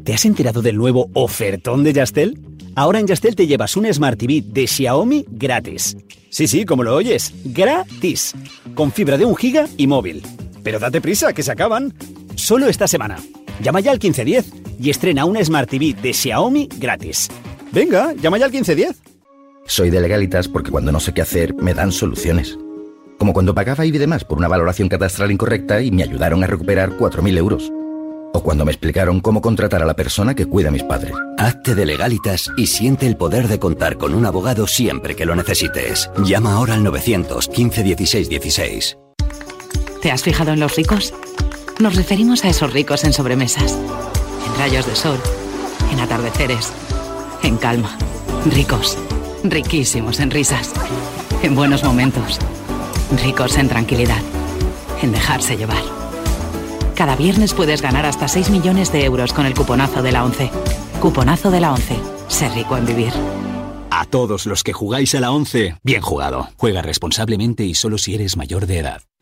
[0.05, 2.39] ¿Te has enterado del nuevo ofertón de Yastel?
[2.75, 5.97] Ahora en Yastel te llevas un Smart TV de Xiaomi gratis.
[6.29, 8.33] Sí, sí, como lo oyes, gratis.
[8.73, 10.23] Con fibra de un giga y móvil.
[10.63, 11.93] Pero date prisa, que se acaban.
[12.35, 13.17] Solo esta semana.
[13.61, 17.29] Llama ya al 1510 y estrena una Smart TV de Xiaomi gratis.
[17.71, 19.01] Venga, llama ya al 1510.
[19.67, 22.57] Soy de legalitas porque cuando no sé qué hacer me dan soluciones.
[23.19, 26.47] Como cuando pagaba IBI de más por una valoración catastral incorrecta y me ayudaron a
[26.47, 27.71] recuperar 4.000 euros.
[28.33, 31.13] O cuando me explicaron cómo contratar a la persona que cuida a mis padres.
[31.37, 35.35] Hazte de legalitas y siente el poder de contar con un abogado siempre que lo
[35.35, 36.09] necesites.
[36.25, 38.97] Llama ahora al 915 16 16.
[40.01, 41.13] ¿Te has fijado en los ricos?
[41.79, 45.19] Nos referimos a esos ricos en sobremesas, en rayos de sol,
[45.91, 46.73] en atardeceres,
[47.43, 47.95] en calma.
[48.47, 48.97] Ricos,
[49.43, 50.71] riquísimos en risas,
[51.43, 52.39] en buenos momentos,
[53.23, 54.21] ricos en tranquilidad,
[55.03, 55.83] en dejarse llevar.
[56.95, 60.49] Cada viernes puedes ganar hasta 6 millones de euros con el cuponazo de la 11.
[60.99, 61.95] Cuponazo de la 11.
[62.27, 63.13] Ser rico en vivir.
[63.91, 66.49] A todos los que jugáis a la 11, bien jugado.
[66.57, 69.01] Juega responsablemente y solo si eres mayor de edad.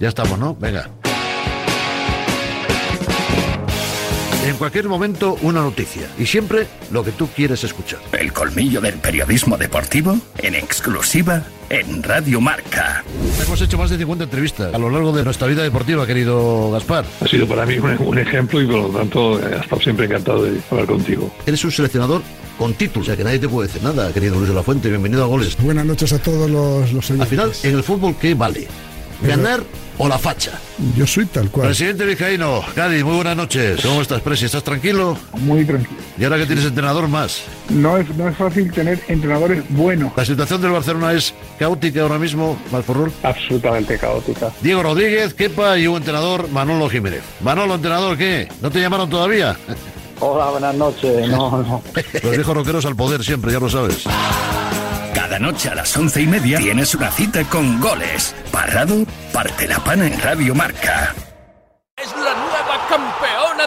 [0.00, 0.54] Ya estamos, ¿no?
[0.54, 0.88] Venga.
[4.46, 6.06] En cualquier momento, una noticia.
[6.18, 8.00] Y siempre lo que tú quieres escuchar.
[8.12, 13.02] El colmillo del periodismo deportivo en exclusiva en Radio Marca.
[13.42, 17.06] Hemos hecho más de 50 entrevistas a lo largo de nuestra vida deportiva, querido Gaspar.
[17.22, 20.44] Ha sido para mí un, un ejemplo y por lo tanto he estado siempre encantado
[20.44, 21.32] de hablar contigo.
[21.46, 22.20] Eres un seleccionador
[22.58, 24.90] con título, o sea que nadie te puede decir nada, querido Luis de la Fuente.
[24.90, 25.56] Bienvenido a Goles.
[25.58, 28.68] Buenas noches a todos los, los Al final, en el fútbol, ¿qué vale?
[29.22, 29.62] ¿Ganar
[29.98, 30.52] o la facha?
[30.96, 31.68] Yo soy tal cual.
[31.68, 33.80] Presidente Vizcaíno, Cádiz, muy buenas noches.
[33.82, 34.44] ¿Cómo estás, Presi?
[34.46, 35.16] ¿Estás tranquilo?
[35.40, 36.00] Muy tranquilo.
[36.18, 37.42] ¿Y ahora que tienes entrenador más?
[37.70, 40.12] No es, no es fácil tener entrenadores buenos.
[40.16, 43.12] ¿La situación del Barcelona es caótica ahora mismo, Malforrol?
[43.22, 44.50] Absolutamente caótica.
[44.60, 47.22] Diego Rodríguez, Kepa y un entrenador, Manolo Jiménez.
[47.40, 48.48] Manolo, entrenador, ¿qué?
[48.60, 49.56] ¿No te llamaron todavía?
[50.20, 51.28] Hola, buenas noches.
[51.28, 51.82] No, no.
[52.22, 54.04] Los viejos rockeros al poder siempre, ya lo sabes.
[55.34, 58.32] Cada noche a las once y media tienes una cita con goles.
[58.52, 61.12] Parrado, parte la pana en Radio Marca.
[61.96, 63.66] Es la nueva campeona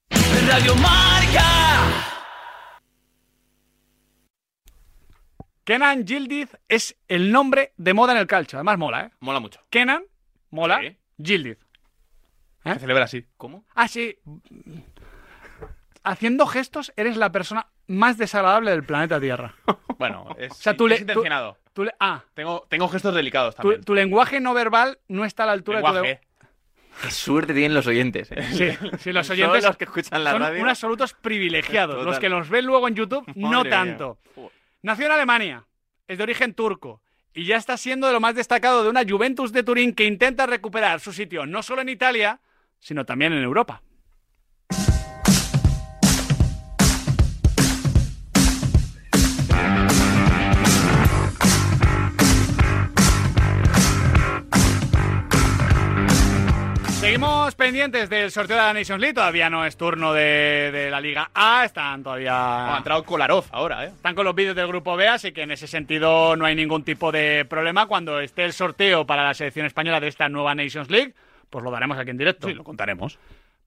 [0.11, 1.87] Radio Marca.
[5.63, 8.57] Kenan Gildiz es el nombre de moda en el calcio.
[8.57, 9.11] Además mola, ¿eh?
[9.19, 9.61] Mola mucho.
[9.69, 10.03] Kenan,
[10.49, 10.81] mola,
[11.23, 11.57] Gildiz.
[12.63, 13.25] Se celebra así.
[13.37, 13.65] ¿Cómo?
[13.73, 14.17] Ah, sí.
[16.03, 19.55] Haciendo gestos, eres la persona más desagradable del planeta Tierra.
[20.01, 21.59] Bueno, es, O sea, tú le- intencionado.
[21.73, 23.83] Tú le- ah, Tengo, tengo gestos delicados también.
[23.83, 26.21] tu lenguaje no verbal no está a la altura de tu Lenguaje.
[27.01, 28.31] Qué suerte tienen los oyentes.
[28.31, 28.43] ¿eh?
[28.79, 30.59] Sí, sí, los oyentes los que escuchan la son radio.
[30.59, 31.95] unos absolutos privilegiados.
[31.95, 32.05] Total.
[32.07, 34.19] Los que nos ven luego en YouTube, no tanto.
[34.81, 35.65] Nació en Alemania,
[36.07, 37.01] es de origen turco
[37.33, 40.45] y ya está siendo de lo más destacado de una Juventus de Turín que intenta
[40.45, 42.39] recuperar su sitio no solo en Italia,
[42.79, 43.81] sino también en Europa.
[57.21, 59.13] Seguimos pendientes del sorteo de la Nations League.
[59.13, 61.63] Todavía no es turno de, de la Liga A.
[61.65, 62.73] Están todavía.
[62.73, 63.89] ha entrado Kolarov ahora, ¿eh?
[63.89, 66.83] Están con los vídeos del grupo B, así que en ese sentido no hay ningún
[66.83, 67.85] tipo de problema.
[67.85, 71.13] Cuando esté el sorteo para la selección española de esta nueva Nations League,
[71.51, 72.47] pues lo daremos aquí en directo.
[72.47, 73.19] Sí, lo contaremos.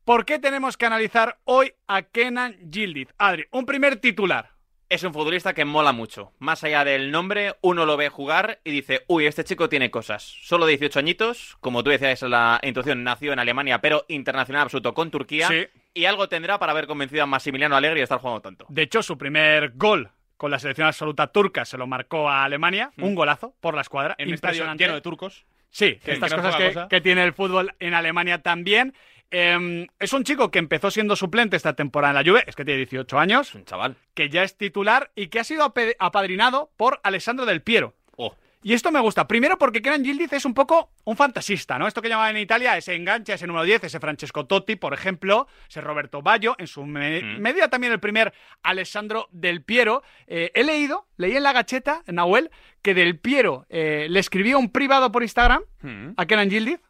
[0.05, 3.15] ¿Por qué tenemos que analizar hoy a Kenan Gildiz?
[3.19, 4.51] Adri, un primer titular.
[4.95, 6.31] Es un futbolista que mola mucho.
[6.39, 10.23] Más allá del nombre, uno lo ve jugar y dice, uy, este chico tiene cosas.
[10.43, 14.95] Solo 18 añitos, como tú decías en la introducción, nació en Alemania, pero internacional absoluto
[14.95, 15.49] con Turquía.
[15.49, 15.67] Sí.
[15.95, 18.67] Y algo tendrá para haber convencido a Massimiliano Allegri de estar jugando tanto.
[18.69, 22.93] De hecho, su primer gol con la selección absoluta turca se lo marcó a Alemania.
[22.99, 24.15] Un golazo por la escuadra.
[24.19, 24.85] En un estadio Impresionante.
[24.85, 25.45] lleno de turcos.
[25.71, 26.89] Sí, Que- estas que no es cosas que, cosa.
[26.89, 28.95] que tiene el fútbol en Alemania también.
[29.31, 32.65] Eh, es un chico que empezó siendo suplente esta temporada en la Juve, es que
[32.65, 33.97] tiene 18 años, Un chaval.
[34.15, 37.95] que ya es titular y que ha sido apadrinado por Alessandro Del Piero.
[38.17, 38.35] Oh.
[38.63, 39.29] Y esto me gusta.
[39.29, 41.87] Primero porque Kenan Gildiz es un poco un fantasista, ¿no?
[41.87, 45.47] Esto que llamaban en Italia ese enganche, ese número 10, ese Francesco Totti, por ejemplo,
[45.69, 47.41] ese Roberto Baggio, en su me- Mm.
[47.41, 48.33] medida también el primer
[48.63, 50.03] Alessandro Del Piero.
[50.27, 54.71] Eh, he leído, leí en la gacheta, Nahuel, que Del Piero eh, le escribió un
[54.71, 56.13] privado por Instagram Mm.
[56.17, 56.81] a Kenan Gildiz.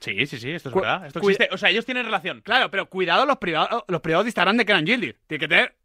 [0.00, 1.06] Sí, sí, sí, esto es Cu- verdad.
[1.06, 1.54] Esto cuida- existe.
[1.54, 2.40] O sea, ellos tienen relación.
[2.40, 5.16] Claro, pero cuidado los privados, los privados de Instagram de Kenan Gildiz.
[5.26, 5.76] Tiene que tener...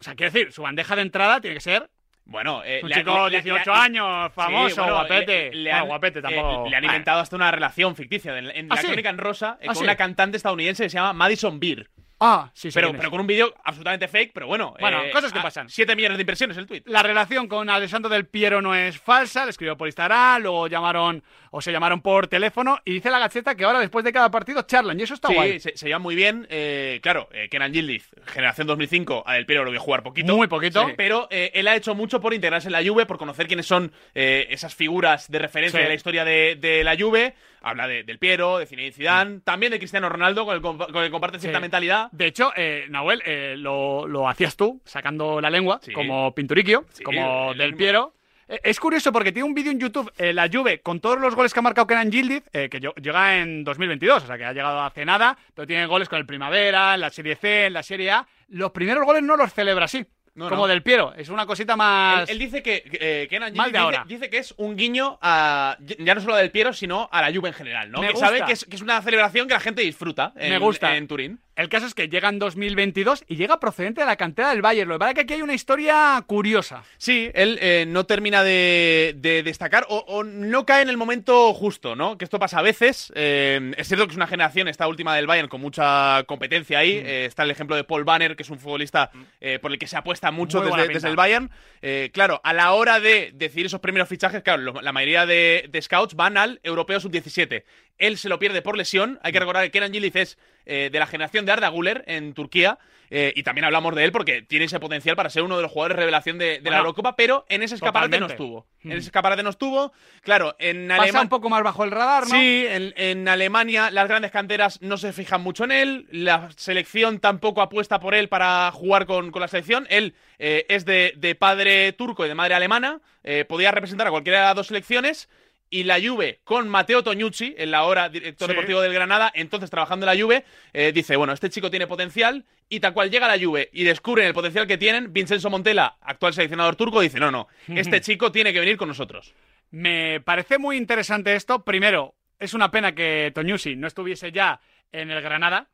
[0.00, 1.88] O sea, quiero decir, su bandeja de entrada tiene que ser
[2.24, 5.50] Bueno, eh, un le- chico le- 18 le- años, famoso, Sí, bueno, guapete.
[5.52, 6.68] Le, le han, guapete eh, tampoco.
[6.68, 8.38] le han inventado hasta una relación ficticia.
[8.38, 8.86] En, en ¿Ah, la sí?
[8.88, 9.82] crónica en rosa, eh, ¿Ah, con sí?
[9.84, 11.88] una cantante estadounidense que se llama Madison Beer.
[12.18, 12.74] Ah, sí, sí.
[12.74, 14.74] pero, pero con un vídeo absolutamente fake, pero bueno.
[14.80, 15.68] Bueno, eh, cosas que pasan.
[15.68, 16.82] 7 millones de impresiones el tweet.
[16.86, 21.22] La relación con Alessandro del Piero no es falsa, le escribió por Instagram, luego llamaron
[21.50, 24.62] o se llamaron por teléfono y dice la gacheta que ahora después de cada partido
[24.62, 25.60] charlan y eso está sí, guay.
[25.60, 26.46] Se, se llevan muy bien.
[26.50, 30.34] eh, claro, eh, Kenan Yildiz, generación 2005, a Del Piero lo vio jugar poquito.
[30.36, 30.86] Muy poquito.
[30.86, 30.94] Sí.
[30.96, 33.92] Pero eh, él ha hecho mucho por integrarse en la Juve, por conocer quiénes son
[34.14, 35.82] eh, esas figuras de referencia Sí.
[35.82, 37.34] de la historia de, de la Juve.
[37.68, 41.04] Habla de Del Piero, de Zinedine Zidane, también de Cristiano Ronaldo, con el, con el
[41.04, 41.62] que comparten cierta Sí.
[41.62, 42.08] mentalidad.
[42.12, 45.92] De hecho, eh, Nahuel, eh, lo, lo hacías tú, sacando la lengua, Sí.
[45.92, 47.74] como Pinturiquio, Sí, como el Del.
[47.76, 48.14] Piero.
[48.48, 51.34] Eh, es curioso porque tiene un vídeo en YouTube, eh, la Juve, con todos los
[51.34, 54.52] goles que ha marcado Kenan Gildiz, eh, que llega en 2022, o sea que ha
[54.52, 57.82] llegado hace nada, pero tiene goles con el Primavera, en la Serie C, en la
[57.82, 58.24] Serie A.
[58.48, 60.68] Los primeros goles no los celebra así, No, como no.
[60.68, 61.12] Del Piero.
[61.16, 62.28] Es una cosita más...
[62.28, 64.04] Él, él dice que eh, Kenan Mal de dice, ahora.
[64.06, 67.34] dice que es un guiño a ya no solo a Del Piero, sino a la
[67.34, 68.00] Juve en general, ¿no?
[68.00, 68.26] Me que gusta.
[68.28, 70.96] sabe que es, que es una celebración que la gente disfruta en, Me gusta.
[70.96, 71.40] en Turín.
[71.56, 74.88] El caso es que llega en 2022 y llega procedente de la cantera del Bayern.
[74.90, 76.82] Lo que pasa es que aquí hay una historia curiosa.
[76.98, 81.54] Sí, él eh, no termina de, de destacar o, o no cae en el momento
[81.54, 82.18] justo, ¿no?
[82.18, 83.10] Que esto pasa a veces.
[83.16, 86.96] Eh, es cierto que es una generación, esta última del Bayern, con mucha competencia ahí.
[87.02, 87.06] Mm.
[87.06, 89.86] Eh, está el ejemplo de Paul Banner, que es un futbolista eh, por el que
[89.86, 91.50] se apuesta mucho desde, el Bayern.
[91.82, 95.66] Eh, claro, a la hora de decidir esos primeros fichajes, claro, lo- la mayoría de,
[95.70, 97.64] de scouts van al Europeo Sub-17.
[97.98, 99.18] Él se lo pierde por lesión.
[99.22, 102.34] Hay que recordar que Kenan Gilliz es eh, de la generación de Arda Güler en
[102.34, 102.78] Turquía.
[103.08, 105.70] eh, y también hablamos de él porque tiene ese potencial para ser uno de los
[105.70, 108.66] jugadores revelación de, de la Eurocopa, pero en ese escaparate no estuvo.
[108.82, 109.92] En ese escaparate no estuvo.
[110.22, 111.22] Claro, en Pasa Alemania.
[111.22, 112.30] un poco más bajo el radar, ¿no?
[112.34, 116.08] Sí, en, en Alemania las grandes canteras no se fijan mucho en él.
[116.10, 119.86] La selección tampoco apuesta por él para jugar con, con la selección.
[119.88, 123.00] Él eh, es de, de padre turco y de madre alemana.
[123.48, 125.28] podía representar a cualquiera de las dos selecciones.
[125.68, 128.52] Y la Juve, con Mateo Toñucci, en la hora director Sí.
[128.54, 132.44] deportivo del Granada, entonces trabajando en la Juve, eh, dice, bueno, este chico tiene potencial.
[132.68, 136.34] Y tal cual llega la Juve y descubren el potencial que tienen, Vincenzo Montella, actual
[136.34, 139.34] seleccionador turco, dice, no, no, este chico tiene que venir con nosotros.
[139.70, 141.64] Me parece muy interesante esto.
[141.64, 144.60] Primero, es una pena que Toñusi no estuviese ya
[144.92, 145.68] en el Granada,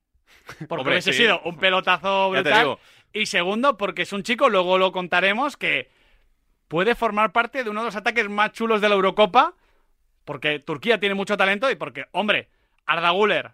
[0.68, 1.22] porque Hombre, hubiese sí.
[1.22, 2.78] sido un pelotazo brutal.
[3.12, 5.90] Y segundo, porque es un chico, luego lo contaremos, que
[6.68, 9.54] puede formar parte de uno de los ataques más chulos de la Eurocopa,
[10.24, 12.48] porque Turquía tiene mucho talento y porque, hombre,
[12.86, 13.52] Arda Güler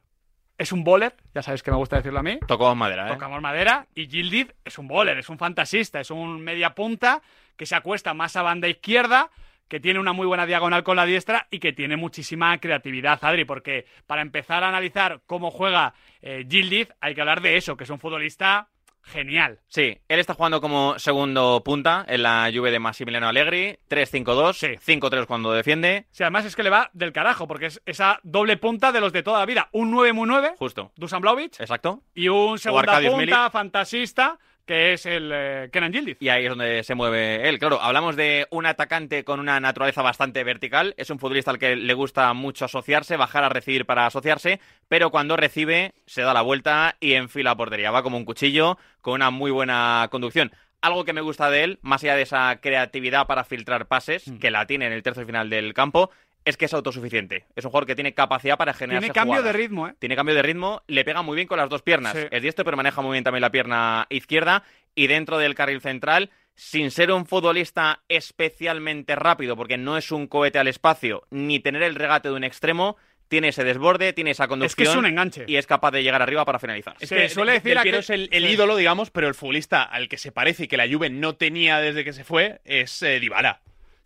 [0.58, 2.38] es un bowler, ya sabéis que me gusta decirlo a mí.
[2.46, 3.12] Tocamos madera, ¿eh?
[3.12, 3.86] Tocamos madera.
[3.94, 7.22] Y Gildiz es un bowler, es un fantasista, es un media punta
[7.56, 9.30] que se acuesta más a banda izquierda,
[9.68, 13.44] que tiene una muy buena diagonal con la diestra y que tiene muchísima creatividad, Adri,
[13.44, 17.84] porque para empezar a analizar cómo juega eh, Gildiz hay que hablar de eso, que
[17.84, 18.68] es un futbolista
[19.12, 19.60] genial.
[19.68, 25.26] Sí, él está jugando como segundo punta en la Juve de Massimiliano Allegri, 3-5-2, 5-3
[25.26, 26.06] cuando defiende.
[26.10, 29.12] Sí, además es que le va del carajo, porque es esa doble punta de los
[29.12, 29.68] de toda la vida.
[29.72, 30.92] Un 9 muy 9, Justo.
[30.96, 32.02] Dusan Blaovic, Exacto.
[32.14, 33.50] y un segunda punta, Milik.
[33.50, 36.18] fantasista, que es el eh, Kenan Gildiz.
[36.20, 37.58] Y ahí es donde se mueve él.
[37.58, 40.94] Claro, hablamos de un atacante con una naturaleza bastante vertical.
[40.98, 45.10] Es un futbolista al que le gusta mucho asociarse, bajar a recibir para asociarse, pero
[45.10, 47.90] cuando recibe se da la vuelta y enfila a portería.
[47.90, 50.52] Va como un cuchillo, con una muy buena conducción.
[50.82, 54.36] Algo que me gusta de él, más allá de esa creatividad para filtrar pases, Mm.
[54.38, 56.10] que la tiene en el tercio final del campo,
[56.48, 57.44] es que es autosuficiente.
[57.56, 59.94] Es un jugador que tiene capacidad para generar Tiene cambio de ritmo, ¿eh?
[59.98, 62.14] tiene cambio de ritmo, le pega muy bien con las dos piernas.
[62.14, 62.26] Sí.
[62.30, 64.64] Es diestro, pero maneja muy bien también la pierna izquierda.
[64.94, 70.26] Y dentro del carril central, sin ser un futbolista especialmente rápido, porque no es un
[70.26, 72.96] cohete al espacio, ni tener el regate de un extremo,
[73.28, 74.88] tiene ese desborde, tiene esa conducción.
[74.88, 75.44] es un enganche.
[75.46, 76.96] Y es capaz de llegar arriba para finalizar.
[76.98, 78.52] Es Se que suele Del decir a Piero que- es el, el sí.
[78.52, 81.78] ídolo, digamos, pero el futbolista al que se parece y que la Juve no tenía
[81.78, 83.60] desde que se fue es eh, Dybala.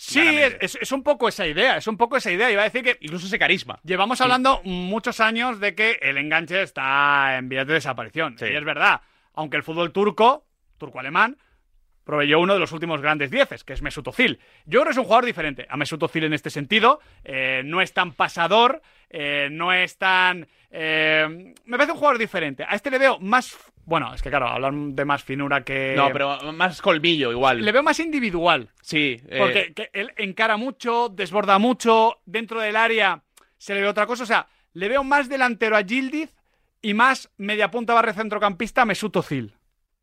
[0.04, 0.20] Sí,
[0.60, 2.50] es, un poco esa idea, es un poco esa idea.
[2.50, 3.78] Iba a decir que Incluso ese carisma.
[3.84, 8.36] llevamos hablando muchos años de que el enganche está en vías de desaparición.
[8.36, 8.46] Sí.
[8.46, 9.02] Y es verdad,
[9.34, 10.44] aunque el fútbol turco,
[10.76, 11.38] turco-alemán,
[12.12, 14.38] proveyó uno de los últimos grandes dieces, que es Mesut Özil.
[14.66, 17.00] Yo creo que es un jugador diferente a Mesut Özil en este sentido.
[17.24, 20.46] Eh, no es tan pasador, eh, no es tan...
[20.70, 22.66] eh, me parece un jugador diferente.
[22.68, 23.56] A este le veo más...
[23.86, 25.94] Bueno, es que claro, hablar de más finura que...
[25.96, 27.64] No, pero más colmillo igual.
[27.64, 28.68] Le veo más individual.
[28.82, 29.18] Sí.
[29.38, 33.22] Porque que él encara mucho, desborda mucho, dentro del área
[33.56, 34.24] se le ve otra cosa.
[34.24, 36.36] O sea, le veo más delantero a Gildiz
[36.82, 39.54] y más media punta barre centrocampista a Mesut Özil.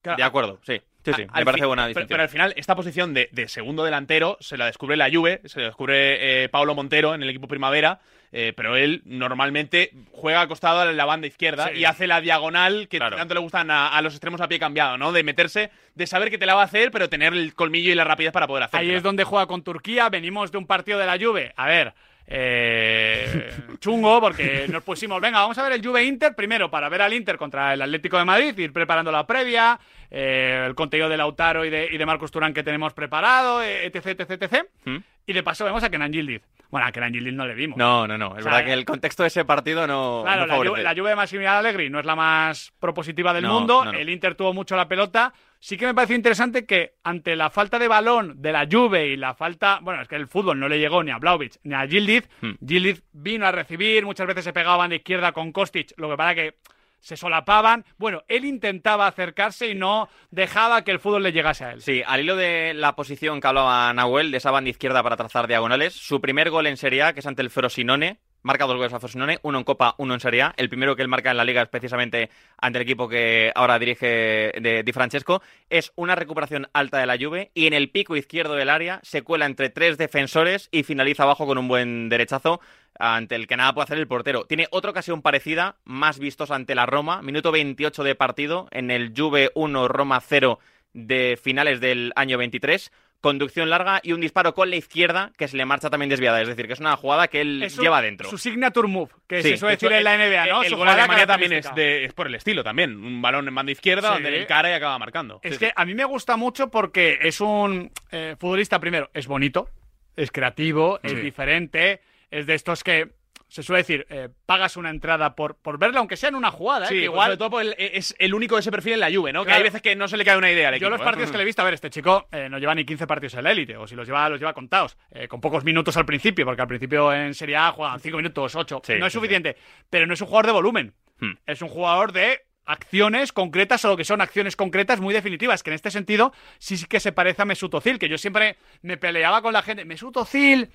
[0.01, 0.81] De acuerdo, sí.
[1.05, 2.07] Sí, sí, me parece buena pero, distinción.
[2.09, 5.59] pero al final, esta posición de, de segundo delantero se la descubre la Juve, se
[5.61, 7.99] la descubre eh, Paulo Montero en el equipo Primavera,
[8.31, 11.79] eh, pero él normalmente juega acostado en la banda izquierda Sí.
[11.79, 14.97] y hace la diagonal que tanto le gustan a, a los extremos a pie cambiado,
[14.97, 15.11] ¿no?
[15.11, 17.95] De meterse, de saber que te la va a hacer, pero tener el colmillo y
[17.95, 18.87] la rapidez para poder hacerlo.
[18.87, 20.09] Ahí es donde juega con Turquía.
[20.09, 21.53] Venimos de un partido de la Juve.
[21.55, 21.93] A ver,
[22.31, 23.49] eh,
[23.79, 27.13] chungo, porque nos pusimos, venga, vamos a ver el Juve Inter primero para ver al
[27.13, 29.79] Inter contra el Atlético de Madrid, ir preparando la previa,
[30.11, 33.85] eh, el contenido de Lautaro y de, y de Marcos Turán que tenemos preparado, eh,
[33.85, 34.65] etc, etc, etc.
[34.85, 34.97] ¿Mm?
[35.25, 36.41] Y de paso vemos a Kenan Gildiz.
[36.69, 37.77] Bueno, a Kenan Gildiz no le vimos.
[37.77, 38.33] No, no, no.
[38.35, 40.69] Es O sea, verdad que el contexto de ese partido no, Claro, no la.
[40.69, 43.85] Juve, la Juve de Massimiliano Allegri no es la más propositiva del No, mundo.
[43.85, 43.91] no.
[43.91, 45.33] El Inter tuvo mucho la pelota.
[45.61, 49.17] Sí que me pareció interesante que ante la falta de balón de la Juve y
[49.17, 51.85] la falta, bueno, es que el fútbol no le llegó ni a Blaovic ni a
[51.85, 52.29] Gildiz.
[52.39, 52.53] Hmm.
[52.65, 56.33] Gildiz vino a recibir, muchas veces se pegaban de izquierda con Kostic, lo que para
[56.33, 56.55] que
[57.01, 57.85] se solapaban.
[57.97, 61.81] Bueno, él intentaba acercarse y no dejaba que el fútbol le llegase a él.
[61.81, 65.47] Sí, al hilo de la posición que hablaba Nahuel, de esa banda izquierda para trazar
[65.47, 68.93] diagonales, su primer gol en Serie A, que es ante el Frosinone, marca dos goles
[68.93, 70.45] a Frosinone, uno en Copa, uno en Serie.
[70.57, 73.79] El primero que él marca en la Liga es precisamente ante el equipo que ahora
[73.79, 75.41] dirige de Di Francesco.
[75.69, 79.21] Es una recuperación alta de la Juve y en el pico izquierdo del área se
[79.21, 82.61] cuela entre tres defensores y finaliza abajo con un buen derechazo
[82.97, 84.45] ante el que nada puede hacer el portero.
[84.45, 89.13] Tiene otra ocasión parecida, más vistosa ante la Roma, minuto 28 de partido, en el
[89.15, 90.59] Juve 1, Roma 0
[90.93, 92.91] de finales del año 23.
[93.21, 96.41] Conducción larga y un disparo con la izquierda que se le marcha también desviada.
[96.41, 98.29] Es decir, que es una jugada que él Es lleva dentro.
[98.29, 99.49] Su signature move, que Sí.
[99.49, 100.63] se suele decir en la NBA, ¿no?
[100.63, 102.95] El Su gol de Alemania también es, de, es por el estilo también.
[102.95, 104.13] Un balón en banda izquierda Sí.
[104.13, 105.41] donde le encara y acaba marcando.
[105.43, 109.27] Es Sí, que a mí me gusta mucho porque es un eh, futbolista, primero, es
[109.27, 109.69] bonito,
[110.15, 112.01] es creativo, es diferente,
[112.31, 113.09] es de estos que
[113.49, 116.85] se suele decir, eh, pagas una entrada por, por verla, aunque sea en una jugada,
[116.85, 116.89] ¿eh?
[116.89, 118.99] Sí, que pues igual sobre todo por el- es el único de ese perfil en
[119.01, 119.43] la Juve, ¿no?
[119.43, 120.85] Que hay veces que no se le cae una idea al equipo.
[120.85, 121.03] Yo los ¿eh?
[121.03, 123.43] partidos que le he visto, a ver, este chico no lleva ni 15 partidos en
[123.43, 124.97] la élite, o si los lleva, los lleva contados,
[125.27, 128.81] con pocos minutos al principio, porque al principio en Serie A juegan 5 minutos, 8,
[128.85, 129.57] Sí, no es sí, suficiente,
[129.89, 131.33] pero no es un jugador de volumen, Hmm.
[131.45, 135.71] es un jugador de acciones concretas o lo que son acciones concretas muy definitivas, que
[135.71, 138.95] en este sentido sí sí que se parece a Mesut Özil, que yo siempre me
[138.95, 140.69] peleaba con la gente, Mesut Özil,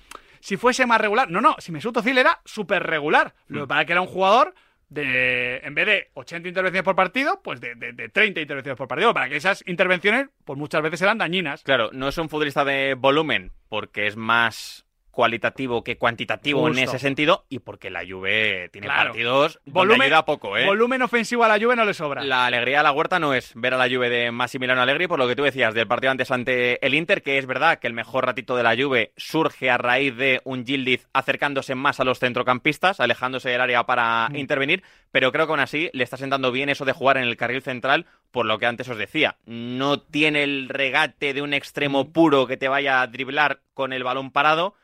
[0.45, 3.81] si fuese más regular, no, no, si Mesut Özil era súper regular, lo que pasa
[3.81, 4.53] es que era un jugador
[4.89, 8.87] de, en vez de 80 intervenciones por partido, pues de, de- de 30 intervenciones por
[8.87, 11.63] partido, para que esas intervenciones, pues muchas veces eran dañinas.
[11.63, 14.84] Claro, no es un futbolista de volumen porque es más
[15.15, 19.09] cualitativo que cuantitativo en ese sentido y porque la Juve tiene Claro.
[19.09, 20.65] partidos donde Volumen- ayuda poco, ¿eh?
[20.67, 22.23] Volumen ofensivo a la Juve no le sobra.
[22.23, 25.17] La alegría de la huerta no es ver a la Juve de Massimiliano Allegri, por
[25.17, 27.93] lo que tú decías del partido antes ante el Inter, que es verdad que el
[27.93, 32.19] mejor ratito de la Juve surge a raíz de un Gildiz acercándose más a los
[32.19, 34.35] centrocampistas, alejándose del área para Mm.
[34.35, 37.37] intervenir, pero creo que aún así le está sentando bien eso de jugar en el
[37.37, 39.37] carril central, por lo que antes os decía.
[39.45, 41.53] No tiene el regate de un Mm.
[41.53, 44.75] extremo puro que te vaya a driblar con el balón parado.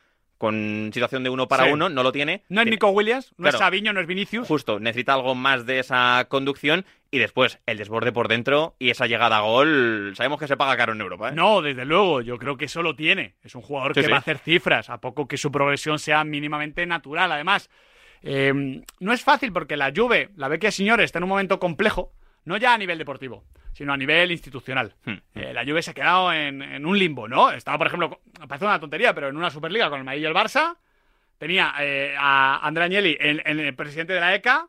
[0.42, 1.70] Con situación de uno para Sí.
[1.70, 2.42] uno, no lo tiene.
[2.48, 3.56] No es Tiene- Nico Williams, no es.
[3.56, 4.48] Sabiño, no es Vinicius.
[4.48, 9.06] Justo, necesita algo más de esa conducción y después el desborde por dentro y esa
[9.06, 10.14] llegada a gol.
[10.16, 11.32] Sabemos que se paga caro en Europa, ¿eh?
[11.36, 13.34] No, desde luego, yo creo que eso lo tiene.
[13.44, 14.10] Es un jugador Sí, que sí.
[14.10, 17.30] va a hacer cifras, a poco que su progresión sea mínimamente natural.
[17.30, 17.70] Además,
[18.22, 22.10] eh, no es fácil porque la Juve, la Vecchia Signore, está en un momento complejo,
[22.44, 24.94] no ya a nivel deportivo, sino a nivel institucional.
[25.04, 25.14] Hmm.
[25.34, 27.50] Eh, la Juve se ha quedado en, en un limbo, ¿no?
[27.50, 30.34] Estaba, por ejemplo, parece una tontería, pero en una Superliga con el Madrid y el
[30.34, 30.76] Barça,
[31.38, 34.68] tenía eh, a Andrea Agnelli, en, en el presidente de la ECA,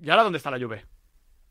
[0.00, 0.84] y ahora ¿dónde está la Juve?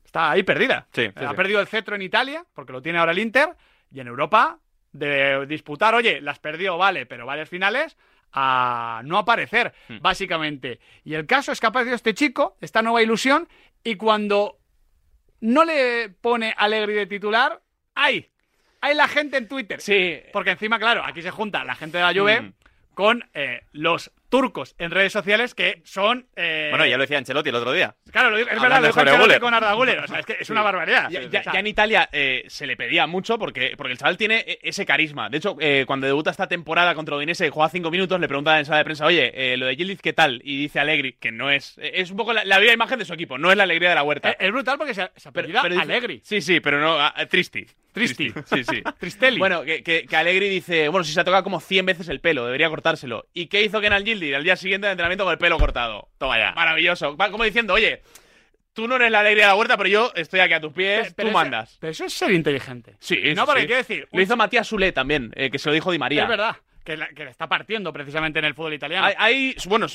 [0.03, 0.87] Está ahí perdida.
[0.91, 1.35] Sí, sí, ha sí.
[1.35, 3.49] perdido el cetro en Italia, porque lo tiene ahora el Inter,
[3.91, 4.59] y en Europa,
[4.91, 7.97] de disputar, oye, las perdió, vale, pero varias finales,
[8.33, 9.99] a no aparecer, Hmm.
[10.01, 10.79] básicamente.
[11.05, 13.47] Y el caso es que ha aparecido este chico, esta nueva ilusión,
[13.83, 14.57] y cuando
[15.41, 17.59] no le pone Alegri de titular,
[17.95, 18.29] ¡ay!
[18.81, 19.79] Hay la gente en Twitter.
[19.81, 20.19] Sí.
[20.33, 22.53] Porque encima, claro, aquí se junta la gente de la Juve Mm.
[22.95, 26.25] con eh, los turcos en redes sociales que son...
[26.35, 27.95] eh, Bueno, ya lo decía Ancelotti el otro día.
[28.11, 29.75] Claro, lo digo- es Hablando verdad, lo dijo Ancelotti con Arda.
[29.75, 31.09] O sea, es que es una barbaridad.
[31.09, 34.85] Ya, en Italia eh, se le pedía mucho porque, porque el chaval tiene e- ese
[34.85, 35.29] carisma.
[35.29, 38.59] De hecho, eh, cuando debuta esta temporada contra Udinese y juega cinco minutos, le preguntan
[38.59, 40.41] en sala de prensa, oye, eh, lo de Gildiz, ¿qué tal?
[40.45, 41.77] Y dice Allegri, que no es...
[41.77, 43.89] eh, Es un poco la, la viva imagen de su equipo, no es la alegría
[43.89, 44.29] de la huerta.
[44.31, 46.21] es, es brutal porque se, se Pero- pero dice- Allegri.
[46.23, 46.97] Sí, sí, pero no...
[46.99, 47.65] ah, Tristi.
[47.93, 48.31] Tristi.
[48.45, 48.81] Sí, sí.
[48.99, 49.37] Tristelli.
[49.39, 52.19] Bueno, que, que, que Allegri dice, bueno, si se ha tocado como 100 veces el
[52.21, 53.27] pelo, debería cortárselo.
[53.33, 54.33] ¿Y qué hizo Kenan Gildi?
[54.33, 56.09] Al día siguiente de entrenamiento con el pelo cortado.
[56.17, 56.51] Toma ya.
[56.53, 57.17] Maravilloso.
[57.17, 58.01] Va como diciendo, oye,
[58.73, 61.13] tú no eres la alegría de la huerta, pero yo estoy aquí a tus pies,
[61.15, 61.77] Pero tú eso- mandas.
[61.81, 62.95] Pero eso es ser inteligente.
[62.99, 63.67] Sí, No, sí, porque sí.
[63.67, 66.23] quiero decir, Lo hizo Matías Sule también, eh, que se lo dijo Di María.
[66.23, 66.55] Es verdad.
[66.85, 69.05] Que, la- que le está partiendo precisamente en el fútbol italiano.
[69.05, 69.85] Hay, hay- bueno,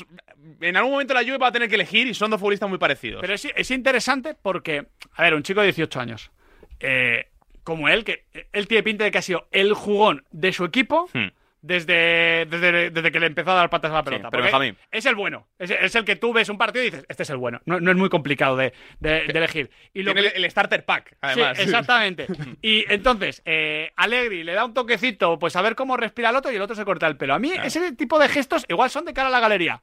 [0.61, 2.77] en algún momento la Juve va a tener que elegir y son dos futbolistas muy
[2.77, 3.19] parecidos.
[3.19, 4.85] Pero es, es interesante porque,
[5.15, 6.31] a ver, un chico de 18 años,
[6.79, 7.25] eh,
[7.67, 11.09] como él, que él tiene pinta de que ha sido el jugón de su equipo
[11.13, 11.27] Hmm.
[11.61, 14.29] desde, desde, desde que le empezó a dar patas a la pelota.
[14.31, 14.77] pero Benjamín.
[14.89, 15.47] Es el bueno.
[15.59, 17.59] Es, es el que tú ves un partido y dices, este es el bueno.
[17.65, 19.69] No, no es muy complicado de, de- de elegir.
[19.93, 21.57] Y lo Tiene que- el, el starter pack, además.
[21.57, 22.27] Sí, exactamente.
[22.61, 26.51] Y entonces, eh, Allegri le da un toquecito, pues a ver cómo respira el otro
[26.51, 27.33] y el otro se corta el pelo.
[27.33, 29.81] A mí ese tipo de gestos igual son de cara a la galería.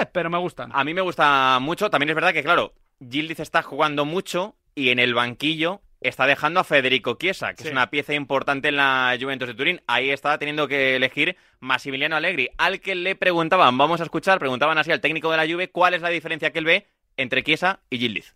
[0.00, 0.70] Eh, pero me gustan.
[0.74, 1.90] A mí me gusta mucho.
[1.90, 2.74] También es verdad que, claro,
[3.08, 7.68] Gildiz está jugando mucho y en el banquillo está dejando a Federico Chiesa, que Sí.
[7.68, 9.80] es una pieza importante en la Juventus de Turín.
[9.86, 14.78] Ahí está teniendo que elegir Massimiliano Allegri, al que le preguntaban, vamos a escuchar, preguntaban
[14.78, 16.86] así al técnico de la Juve cuál es la diferencia que él ve
[17.16, 18.34] entre Chiesa y Gildiz.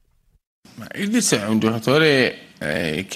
[2.61, 3.07] Eh,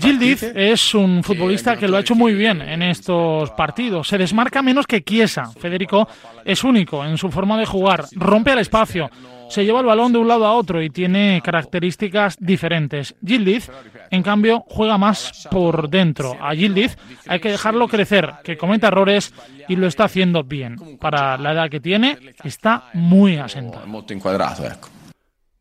[0.00, 0.70] Gildiz partite.
[0.72, 4.08] es un futbolista que lo ha hecho muy bien en estos partidos.
[4.08, 5.50] Se desmarca menos que Chiesa.
[5.60, 6.08] Federico
[6.44, 8.04] es único en su forma de jugar.
[8.12, 9.10] Rompe el espacio.
[9.48, 13.14] Se lleva el balón de un lado a otro y tiene características diferentes.
[13.24, 13.70] Gildiz,
[14.10, 16.36] en cambio, juega más por dentro.
[16.40, 16.96] A Gildiz
[17.26, 19.34] hay que dejarlo crecer, que cometa errores
[19.68, 20.98] y lo está haciendo bien.
[20.98, 23.86] Para la edad que tiene, está muy asentado.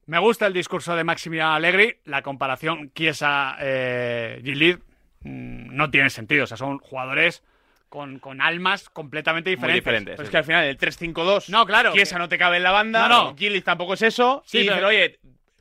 [0.06, 1.98] Me gusta el discurso de Maximiliano Allegri.
[2.06, 4.78] La comparación Chiesa-Gilid
[5.24, 6.46] no tiene sentido.
[6.46, 7.44] O sea, son jugadores
[7.90, 9.84] con, con almas completamente diferentes.
[9.84, 11.94] diferentes, Pero es que al final el 3-5-2, No, claro.
[11.94, 13.62] Chiesa no te cabe en la banda, No, no.
[13.64, 14.44] Tampoco es eso.
[14.46, 15.20] Sí, y dicen, pero- oye,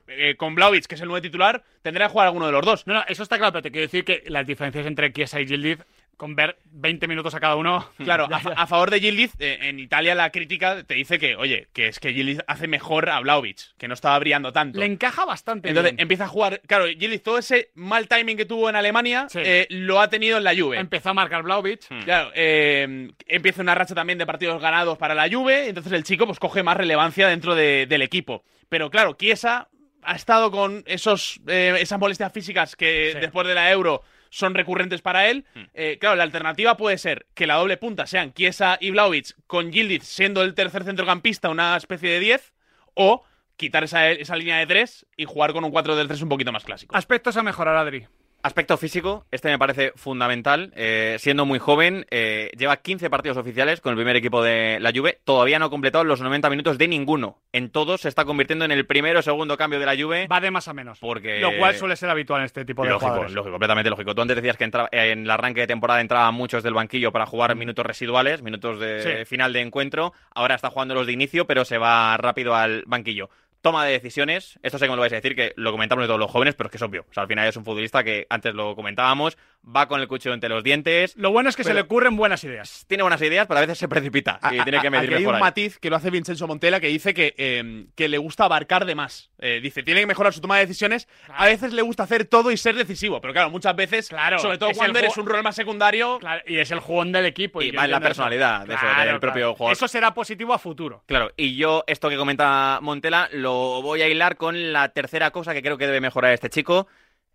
[0.08, 2.86] eh, con Blaovic, que es el nuevo titular, tendrá que jugar alguno de los dos.
[2.86, 5.46] No, no, eso está claro, pero te quiero decir que las diferencias entre Chiesa y
[5.46, 5.80] Gilid,
[6.16, 7.88] con ver 20 minutos a cada uno.
[7.98, 11.36] Claro, a, fa- a favor de Gildiz, eh, en Italia la crítica te dice que,
[11.36, 14.78] oye, que es que Gildiz hace mejor a Blaovic, que no estaba brillando tanto.
[14.78, 16.00] Le encaja bastante Entonces bien.
[16.02, 16.60] empieza a jugar.
[16.66, 20.44] Claro, Gildiz, todo ese mal timing que tuvo en Alemania eh, lo ha tenido en
[20.44, 20.78] la Juve.
[20.78, 21.80] Empezó a marcar Blaovic.
[22.04, 26.26] Claro, eh, empieza una racha también de partidos ganados para la Juve, entonces el chico
[26.26, 28.44] pues coge más relevancia dentro de- del equipo.
[28.68, 29.68] Pero claro, Chiesa
[30.02, 33.18] ha estado con esos, eh, esas molestias físicas que Sí.
[33.20, 35.44] después de la Euro son recurrentes para él.
[35.74, 39.72] Eh, claro, la alternativa puede ser que la doble punta sean Chiesa y Vlaovic, con
[39.72, 42.52] Gildiz siendo el tercer centrocampista una especie de 10,
[42.94, 43.24] o
[43.56, 46.96] quitar esa, esa línea de 3 y jugar con un 4-3 un poquito más clásico.
[46.96, 48.06] Aspectos a mejorar, Adri.
[48.46, 50.72] Aspecto físico, este me parece fundamental.
[50.76, 54.92] eh, siendo muy joven, eh, lleva 15 partidos oficiales con el primer equipo de la
[54.94, 55.18] Juve.
[55.24, 57.40] Todavía no ha completado los 90 minutos de ninguno.
[57.52, 60.28] En todos se está convirtiendo en el primero o segundo cambio de la Juve.
[60.28, 61.00] Va de más a menos.
[61.00, 61.40] Porque...
[61.40, 63.32] Lo cual suele ser habitual en este tipo de lógico, jugadores.
[63.32, 64.14] lógico, completamente lógico.
[64.14, 67.26] Tú antes decías que entra- en el arranque de temporada entraban muchos del banquillo para
[67.26, 69.24] jugar minutos residuales, minutos de Sí.
[69.24, 70.12] final de encuentro.
[70.32, 73.28] Ahora está jugando los de inicio, pero se va rápido al banquillo.
[73.60, 76.20] Toma de decisiones, esto sé cómo lo vais a decir, que lo comentamos de todos
[76.20, 77.04] los jóvenes, pero es que es obvio.
[77.10, 79.36] O sea, al final es un futbolista que antes lo comentábamos,
[79.68, 81.16] va con el cuchillo entre los dientes.
[81.16, 82.84] Lo bueno es que se le ocurren buenas ideas.
[82.86, 85.20] Tiene buenas ideas, pero a veces se precipita y A- tiene que medir aquí hay
[85.20, 85.40] mejor un ahí.
[85.42, 88.94] matiz que lo hace Vincenzo Montella que dice que, eh, que le gusta abarcar de
[88.94, 89.30] más.
[89.38, 91.08] Eh, dice, tiene que mejorar su toma de decisiones.
[91.28, 94.58] A veces le gusta hacer todo y ser decisivo, pero claro, muchas veces, Claro, sobre
[94.58, 97.60] todo es cuando eres un rol más secundario, Claro, y es el jugón del equipo.
[97.60, 98.04] Y va en la eso.
[98.06, 99.72] personalidad de eso, del propio jugador.
[99.72, 101.02] Eso será positivo a futuro.
[101.06, 105.52] Claro, y yo esto que comenta Montela lo voy a hilar con la tercera cosa
[105.54, 106.86] que creo que debe mejorar este chico,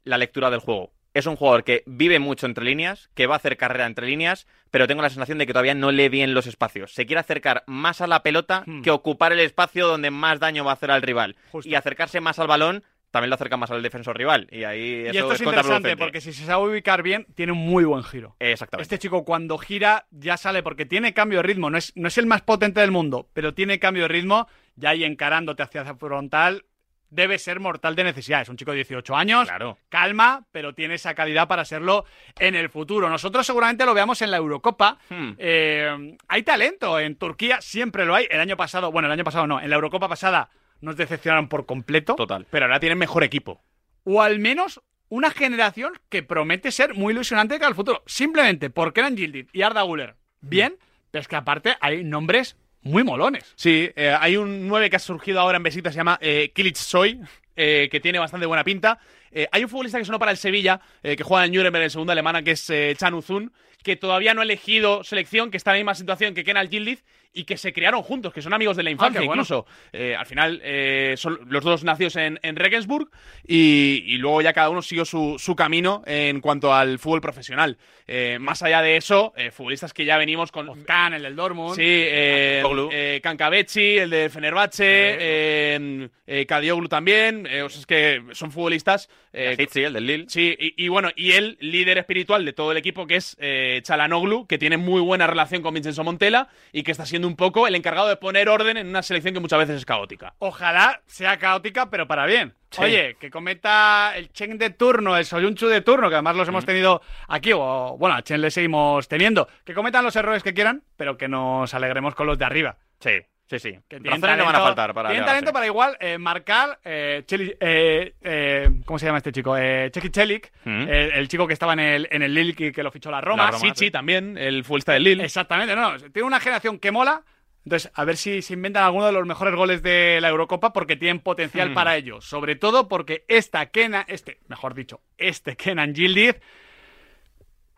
[0.05, 0.93] la lectura del juego.
[1.13, 4.47] Es un jugador que vive mucho entre líneas, que va a hacer carrera entre líneas,
[4.69, 6.93] pero tengo la sensación de que todavía no lee bien los espacios.
[6.93, 8.81] Se quiere acercar más a la pelota Hmm.
[8.81, 11.35] que ocupar el espacio donde más daño va a hacer al rival.
[11.51, 11.69] Justo.
[11.69, 14.47] Y acercarse más al balón también lo acerca más al defensor rival.
[14.51, 17.83] Y ahí Y esto es interesante porque si se sabe ubicar bien, tiene un muy
[17.83, 18.37] buen giro.
[18.39, 18.83] Exactamente.
[18.83, 21.69] Este chico cuando gira ya sale porque tiene cambio de ritmo.
[21.69, 24.47] No es, no es el más potente del mundo, pero tiene cambio de ritmo.
[24.77, 26.63] Ya ahí encarándote hacia la frontal,
[27.11, 28.41] debe ser mortal de necesidad.
[28.41, 29.47] Es un chico de 18 años,
[29.89, 32.05] calma, pero tiene esa calidad para serlo
[32.39, 33.09] en el futuro.
[33.09, 34.97] Nosotros seguramente lo veamos en la Eurocopa.
[35.09, 35.33] Hmm.
[35.37, 38.27] Eh, hay talento en Turquía, siempre lo hay.
[38.31, 40.49] El año pasado, bueno, el año pasado no, en la Eurocopa pasada
[40.79, 42.15] nos decepcionaron por completo.
[42.15, 42.47] Total.
[42.49, 43.61] pero ahora tienen mejor equipo.
[44.03, 48.01] O al menos una generación que promete ser muy ilusionante para el futuro.
[48.07, 50.15] Simplemente porque eran Gildit y Arda Guller.
[50.39, 50.77] Bien,
[51.11, 53.51] pero es que aparte hay nombres muy molones.
[53.55, 56.75] Sí, eh, hay un 9 que ha surgido ahora en Besiktas, se llama eh, Kilic
[56.75, 57.19] Soy,
[57.55, 58.97] eh, que tiene bastante buena pinta.
[59.31, 61.89] Eh, hay un futbolista que sonó para el Sevilla, eh, que juega en Nuremberg en
[61.89, 63.51] segunda alemana, que es Chan Uzun,
[63.83, 67.03] que todavía no ha elegido selección, que está en la misma situación que Kenal Gildiz
[67.33, 69.41] y que se criaron juntos, que son amigos de la infancia qué bueno.
[69.43, 69.65] incluso.
[69.93, 73.09] Eh, al final eh, son los dos nacidos en, en Regensburg
[73.47, 77.77] y, y luego ya cada uno siguió su, su camino en cuanto al fútbol profesional.
[78.07, 80.83] Eh, más allá de eso, eh, futbolistas que ya venimos con...
[80.83, 81.75] Khan, el del Dortmund.
[81.75, 82.61] Sí, eh,
[82.91, 87.47] eh, el de Fenerbahce, eh, eh, Kadioglu también.
[87.49, 89.09] eh, o sea, es que son futbolistas.
[89.31, 90.25] Eh, sí, el del Lille.
[90.27, 93.79] Sí, y, y bueno, y el líder espiritual de todo el equipo, que es eh,
[93.83, 97.67] Chalanoglu, que tiene muy buena relación con Vincenzo Montella y que está siendo un poco
[97.67, 100.33] el encargado de poner orden en una selección que muchas veces es caótica.
[100.39, 102.55] Ojalá sea caótica, pero para bien.
[102.69, 102.83] Sí.
[102.83, 106.65] Oye, que cometa el Chen de turno, el Soyunchu de turno, que además los hemos
[106.65, 109.47] tenido aquí, o bueno, a Chen le seguimos teniendo.
[109.65, 112.77] Que cometan los errores que quieran, pero que nos alegremos con los de arriba.
[112.99, 113.19] Sí,
[113.59, 113.79] sí, sí.
[113.87, 117.23] Que tienen no van a talento- faltar para Tienen talento para igual eh, marcar eh,
[117.29, 119.55] eh, eh, ¿Cómo se llama este chico?
[119.57, 120.81] Eh, Cheki Chelik, Mm.
[120.89, 123.21] el, el chico que estaba en el, en el Lille que, que lo fichó la
[123.21, 123.45] Roma.
[123.45, 125.23] La Roma, Sichi también, el futbolista del Lille.
[125.23, 127.23] Exactamente, no, tiene una generación que mola.
[127.63, 130.95] Entonces, a ver si se inventan alguno de los mejores goles de la Eurocopa porque
[130.95, 131.73] tienen potencial Hmm.
[131.75, 132.19] para ello.
[132.19, 136.39] Sobre todo porque esta Kenan, este, mejor dicho, este Kenan Gildiz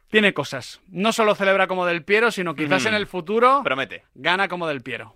[0.10, 0.80] tiene cosas.
[0.88, 2.88] No solo celebra como del Piero, sino quizás Mm.
[2.90, 4.04] en el futuro Promete.
[4.14, 5.16] gana como del Piero.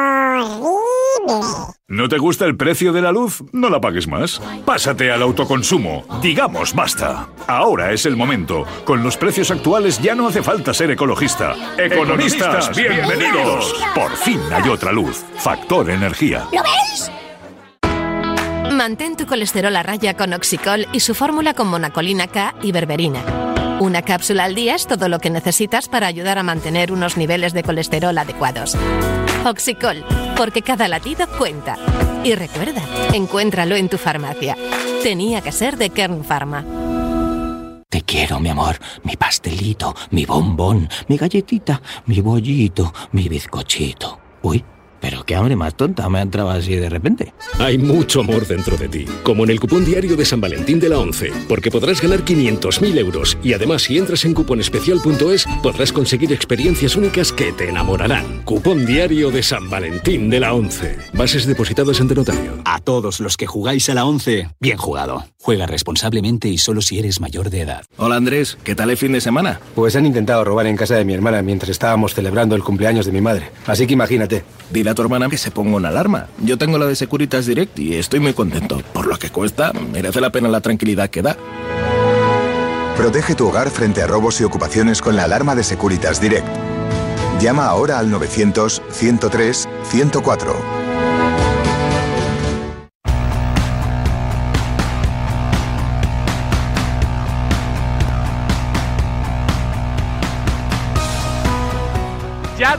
[0.00, 1.74] Horrible.
[1.88, 3.42] ¿No te gusta el precio de la luz?
[3.52, 4.40] No la pagues más.
[4.64, 6.04] Pásate al autoconsumo.
[6.22, 7.28] Digamos basta.
[7.46, 8.64] Ahora es el momento.
[8.84, 11.54] Con los precios actuales ya no hace falta ser ecologista.
[11.76, 13.74] Economistas, bienvenidos.
[13.94, 15.24] Por fin hay otra luz.
[15.36, 16.46] Factor energía.
[16.52, 17.10] ¿Lo veis?
[18.72, 23.20] Mantén tu colesterol a raya con Oxicol y su fórmula con monacolina K y berberina.
[23.80, 27.52] Una cápsula al día es todo lo que necesitas para ayudar a mantener unos niveles
[27.52, 28.76] de colesterol adecuados.
[29.44, 30.04] Oxicol,
[30.36, 31.76] porque cada latido cuenta.
[32.22, 32.82] Y recuerda,
[33.14, 34.56] encuéntralo en tu farmacia.
[35.02, 36.64] Tenía que ser de Kern Pharma.
[37.88, 44.20] Te quiero, mi amor, mi pastelito, mi bombón, mi galletita, mi bollito, mi bizcochito.
[44.42, 44.64] Uy,
[45.00, 47.32] pero qué hambre más tonta me ha entrado así de repente.
[47.58, 50.88] Hay mucho amor dentro de ti, como en el cupón diario de San Valentín de
[50.88, 56.32] la 11, porque podrás ganar 500.000 euros y además si entras en cuponespecial.es podrás conseguir
[56.32, 58.42] experiencias únicas que te enamorarán.
[58.44, 60.96] Cupón diario de San Valentín de la 11.
[61.14, 62.60] Bases depositadas ante notario.
[62.64, 65.24] A todos los que jugáis a la 11, bien jugado.
[65.42, 67.84] Juega responsablemente y solo si eres mayor de edad.
[67.96, 69.60] Hola Andrés, ¿qué tal el fin de semana?
[69.74, 73.12] Pues han intentado robar en casa de mi hermana mientras estábamos celebrando el cumpleaños de
[73.12, 73.50] mi madre.
[73.66, 74.44] Así que imagínate.
[74.70, 76.26] Dile a tu hermana que se ponga una alarma.
[76.42, 78.82] Yo tengo la de Securitas Direct y estoy muy contento.
[78.92, 81.36] Por lo que cuesta, merece la pena la tranquilidad que da.
[82.96, 86.46] Protege tu hogar frente a robos y ocupaciones con la alarma de Securitas Direct.
[87.40, 90.54] Llama ahora al 900-103-104.
[91.38, 91.39] Ya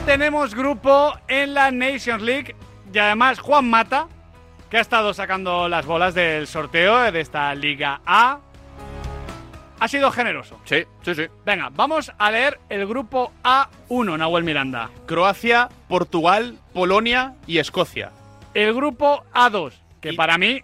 [0.05, 2.55] tenemos grupo en la Nations League
[2.91, 4.07] y además Juan Mata,
[4.69, 8.39] que ha estado sacando las bolas del sorteo de esta Liga A,
[9.79, 10.59] ha sido generoso.
[10.65, 11.23] Sí, sí, sí.
[11.45, 14.89] Venga, vamos a leer el grupo A1, Nahuel Miranda.
[15.05, 18.11] Croacia, Portugal, Polonia y Escocia.
[18.53, 20.61] El grupo A2, que para mí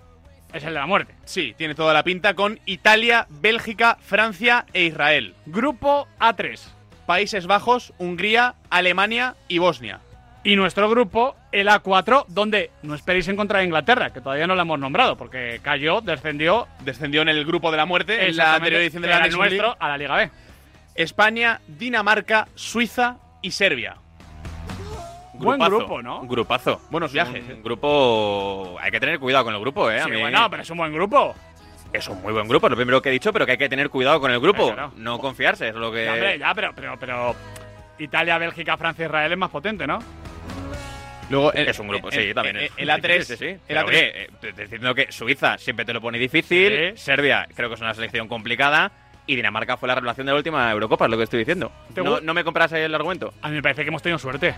[0.53, 1.15] es el de la muerte.
[1.25, 5.35] Sí, tiene toda la pinta con Italia, Bélgica, Francia e Israel.
[5.45, 6.76] Grupo A3.
[7.07, 10.01] Países Bajos, Hungría, Alemania y Bosnia.
[10.43, 14.61] Y nuestro grupo, el A4, donde no esperéis encontrar a Inglaterra, que todavía no la
[14.61, 16.67] hemos nombrado, porque cayó, descendió.
[16.81, 19.75] Descendió en el grupo de la muerte en la anterior edición de la nuestro League.
[19.79, 20.31] a la Liga B.
[20.95, 23.95] España, Dinamarca, Suiza y Serbia.
[25.33, 25.77] Buen Grupazo.
[25.77, 26.21] grupo, ¿no?
[26.21, 26.81] Grupazo.
[26.89, 27.59] Buenos viajes, Un eh.
[27.63, 28.75] grupo.
[28.81, 29.99] Hay que tener cuidado con el grupo, ¿eh?
[30.01, 31.35] A Sí, mí- bueno, pero es un buen grupo.
[31.93, 33.69] Es un muy buen grupo, es lo primero que he dicho, pero que hay que
[33.69, 34.73] tener cuidado con el grupo.
[34.73, 34.91] Claro.
[34.97, 36.05] No confiarse, es lo que.
[36.05, 37.35] Ya, hombre, ya, pero, pero, pero
[37.97, 39.99] Italia, Bélgica, Francia, Israel es más potente, ¿no?
[41.29, 42.55] Luego, el- es un grupo, el- sí, también.
[42.57, 43.45] el- es- el A3, Sí, sí, sí.
[43.45, 43.87] el Pero, A3.
[43.89, 46.97] oye, eh, diciendo que Suiza siempre te lo pone difícil.
[46.97, 48.91] Serbia creo que es una selección complicada.
[49.29, 51.69] Y Dinamarca fue la revelación de la última Eurocopa, es lo que estoy diciendo.
[51.93, 53.33] ¿Te ¿No, no me compras el argumento?
[53.41, 54.55] A mí me parece que hemos tenido suerte.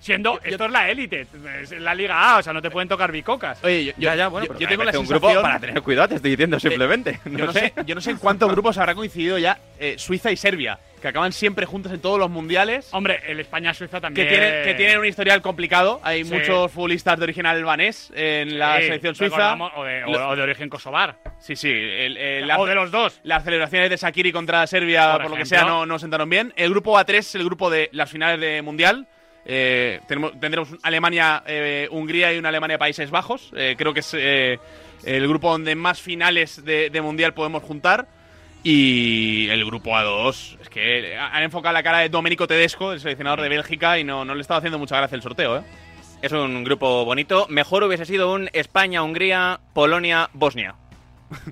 [0.00, 1.26] Siendo, esto es la élite,
[1.62, 3.62] es la Liga A, o sea, no te pueden tocar bicocas.
[3.62, 5.20] Oye, yo, Ya, ya, bueno, yo- yo tengo la un sensación...
[5.32, 7.20] grupo para tener cuidado, te estoy diciendo simplemente.
[7.26, 10.36] Yo no, sé, yo no sé en cuántos grupos habrá coincidido ya eh, Suiza y
[10.38, 12.88] Serbia, que acaban siempre juntos en todos los mundiales.
[12.92, 14.28] Hombre, el España-Suiza Que también.
[14.28, 16.00] tienen, que tienen un historial complicado.
[16.02, 16.32] Hay Sí.
[16.32, 19.54] muchos futbolistas de origen albanés en la Sí, selección suiza.
[19.54, 21.16] O de, o- Lo- o de origen kosovar.
[21.40, 21.68] Sí, sí.
[21.70, 23.20] el- el- O de los dos.
[23.22, 26.54] Las celebraciones de Shakiri contra Serbia, por, Por lo que sea, no, no sentaron bien.
[26.56, 29.06] El grupo A3 es el grupo de las finales de Mundial.
[29.44, 33.50] Eh, tenemos, tendremos Alemania, eh, Hungría y una Alemania Países Bajos.
[33.56, 38.06] Eh, creo que es el grupo donde más finales de, Mundial podemos juntar.
[38.62, 43.40] Y el grupo A2, es que han enfocado la cara de Domenico Tedesco, el seleccionador
[43.40, 45.64] de Bélgica, y no, no le estaba haciendo mucha gracia el sorteo.
[46.20, 47.46] Es un grupo bonito.
[47.48, 50.74] Mejor hubiese sido un España, Hungría, Polonia, Bosnia.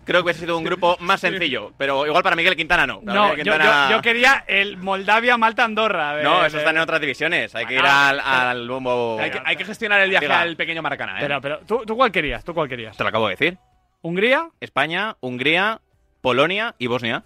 [0.05, 3.01] Creo que hubiese sido un grupo más sencillo, pero igual para Miguel Quintana no.
[3.01, 6.17] Para No, Miguel yo, Quintana- yo- yo quería el Moldavia-Malta-Andorra.
[6.17, 7.55] de- No, eso de- están en otras divisiones.
[7.55, 9.19] Hay que ir Ah, al, al bombo.
[9.21, 10.41] Hay que, hay que gestionar el viaje Diga.
[10.41, 11.21] al pequeño Maracaná, ¿eh?
[11.21, 12.45] Pero, pero, ¿tú, ¿tú cuál querías?
[12.45, 12.97] ¿Tú cuál querías?
[12.97, 13.59] Te lo acabo de decir.
[14.03, 14.49] ¿Hungría?
[14.61, 15.81] España, Hungría,
[16.21, 17.23] Polonia y Bosnia.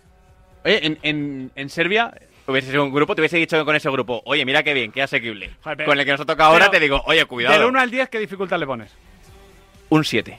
[0.64, 2.12] Oye, en, en, en Serbia
[2.44, 5.00] Hubiese sido un grupo, te hubiese dicho con ese grupo, oye, mira qué bien, qué
[5.00, 5.50] asequible.
[5.62, 7.68] Joder, con el que nos ha tocado ahora pero- te digo, oye, Del cuidado.
[7.68, 8.92] 1 al 10, ¿qué dificultad le pones?
[9.90, 10.38] Un 7.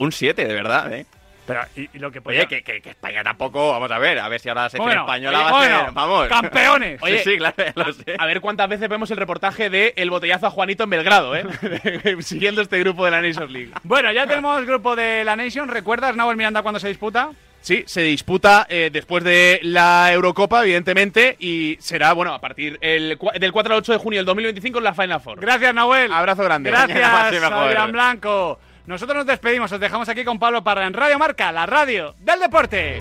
[0.00, 1.06] Un 7, de verdad, ¿eh?
[1.46, 4.20] Pero, y, y lo que Oye, podía- que, que- que España tampoco, vamos a ver,
[4.20, 6.28] a ver si ahora la selección Bueno, española oye, va a ser, bueno, vamos.
[6.28, 7.02] campeones.
[7.02, 8.14] Oye, sí, claro, lo sé.
[8.18, 11.44] A ver cuántas veces vemos el reportaje de el botellazo a Juanito en Belgrado, ¿eh?
[12.20, 13.70] Siguiendo este grupo de la Nations League.
[13.82, 15.68] Bueno, ya tenemos grupo de la Nation.
[15.68, 17.30] ¿Recuerdas, Nahuel Miranda, cuando se disputa?
[17.62, 23.18] Sí, se disputa eh, después de la Eurocopa, evidentemente, y será, bueno, a partir el,
[23.38, 25.40] del 4 al 8 de junio del 2025 en la Final Four.
[25.40, 26.10] Gracias, Nahuel.
[26.12, 26.70] Abrazo grande.
[26.70, 27.02] Gracias.
[27.52, 28.60] Adrián Blanco.
[28.86, 32.40] Nosotros nos despedimos, os dejamos aquí con Pablo Parra en Radio Marca, la radio del
[32.40, 32.98] deporte.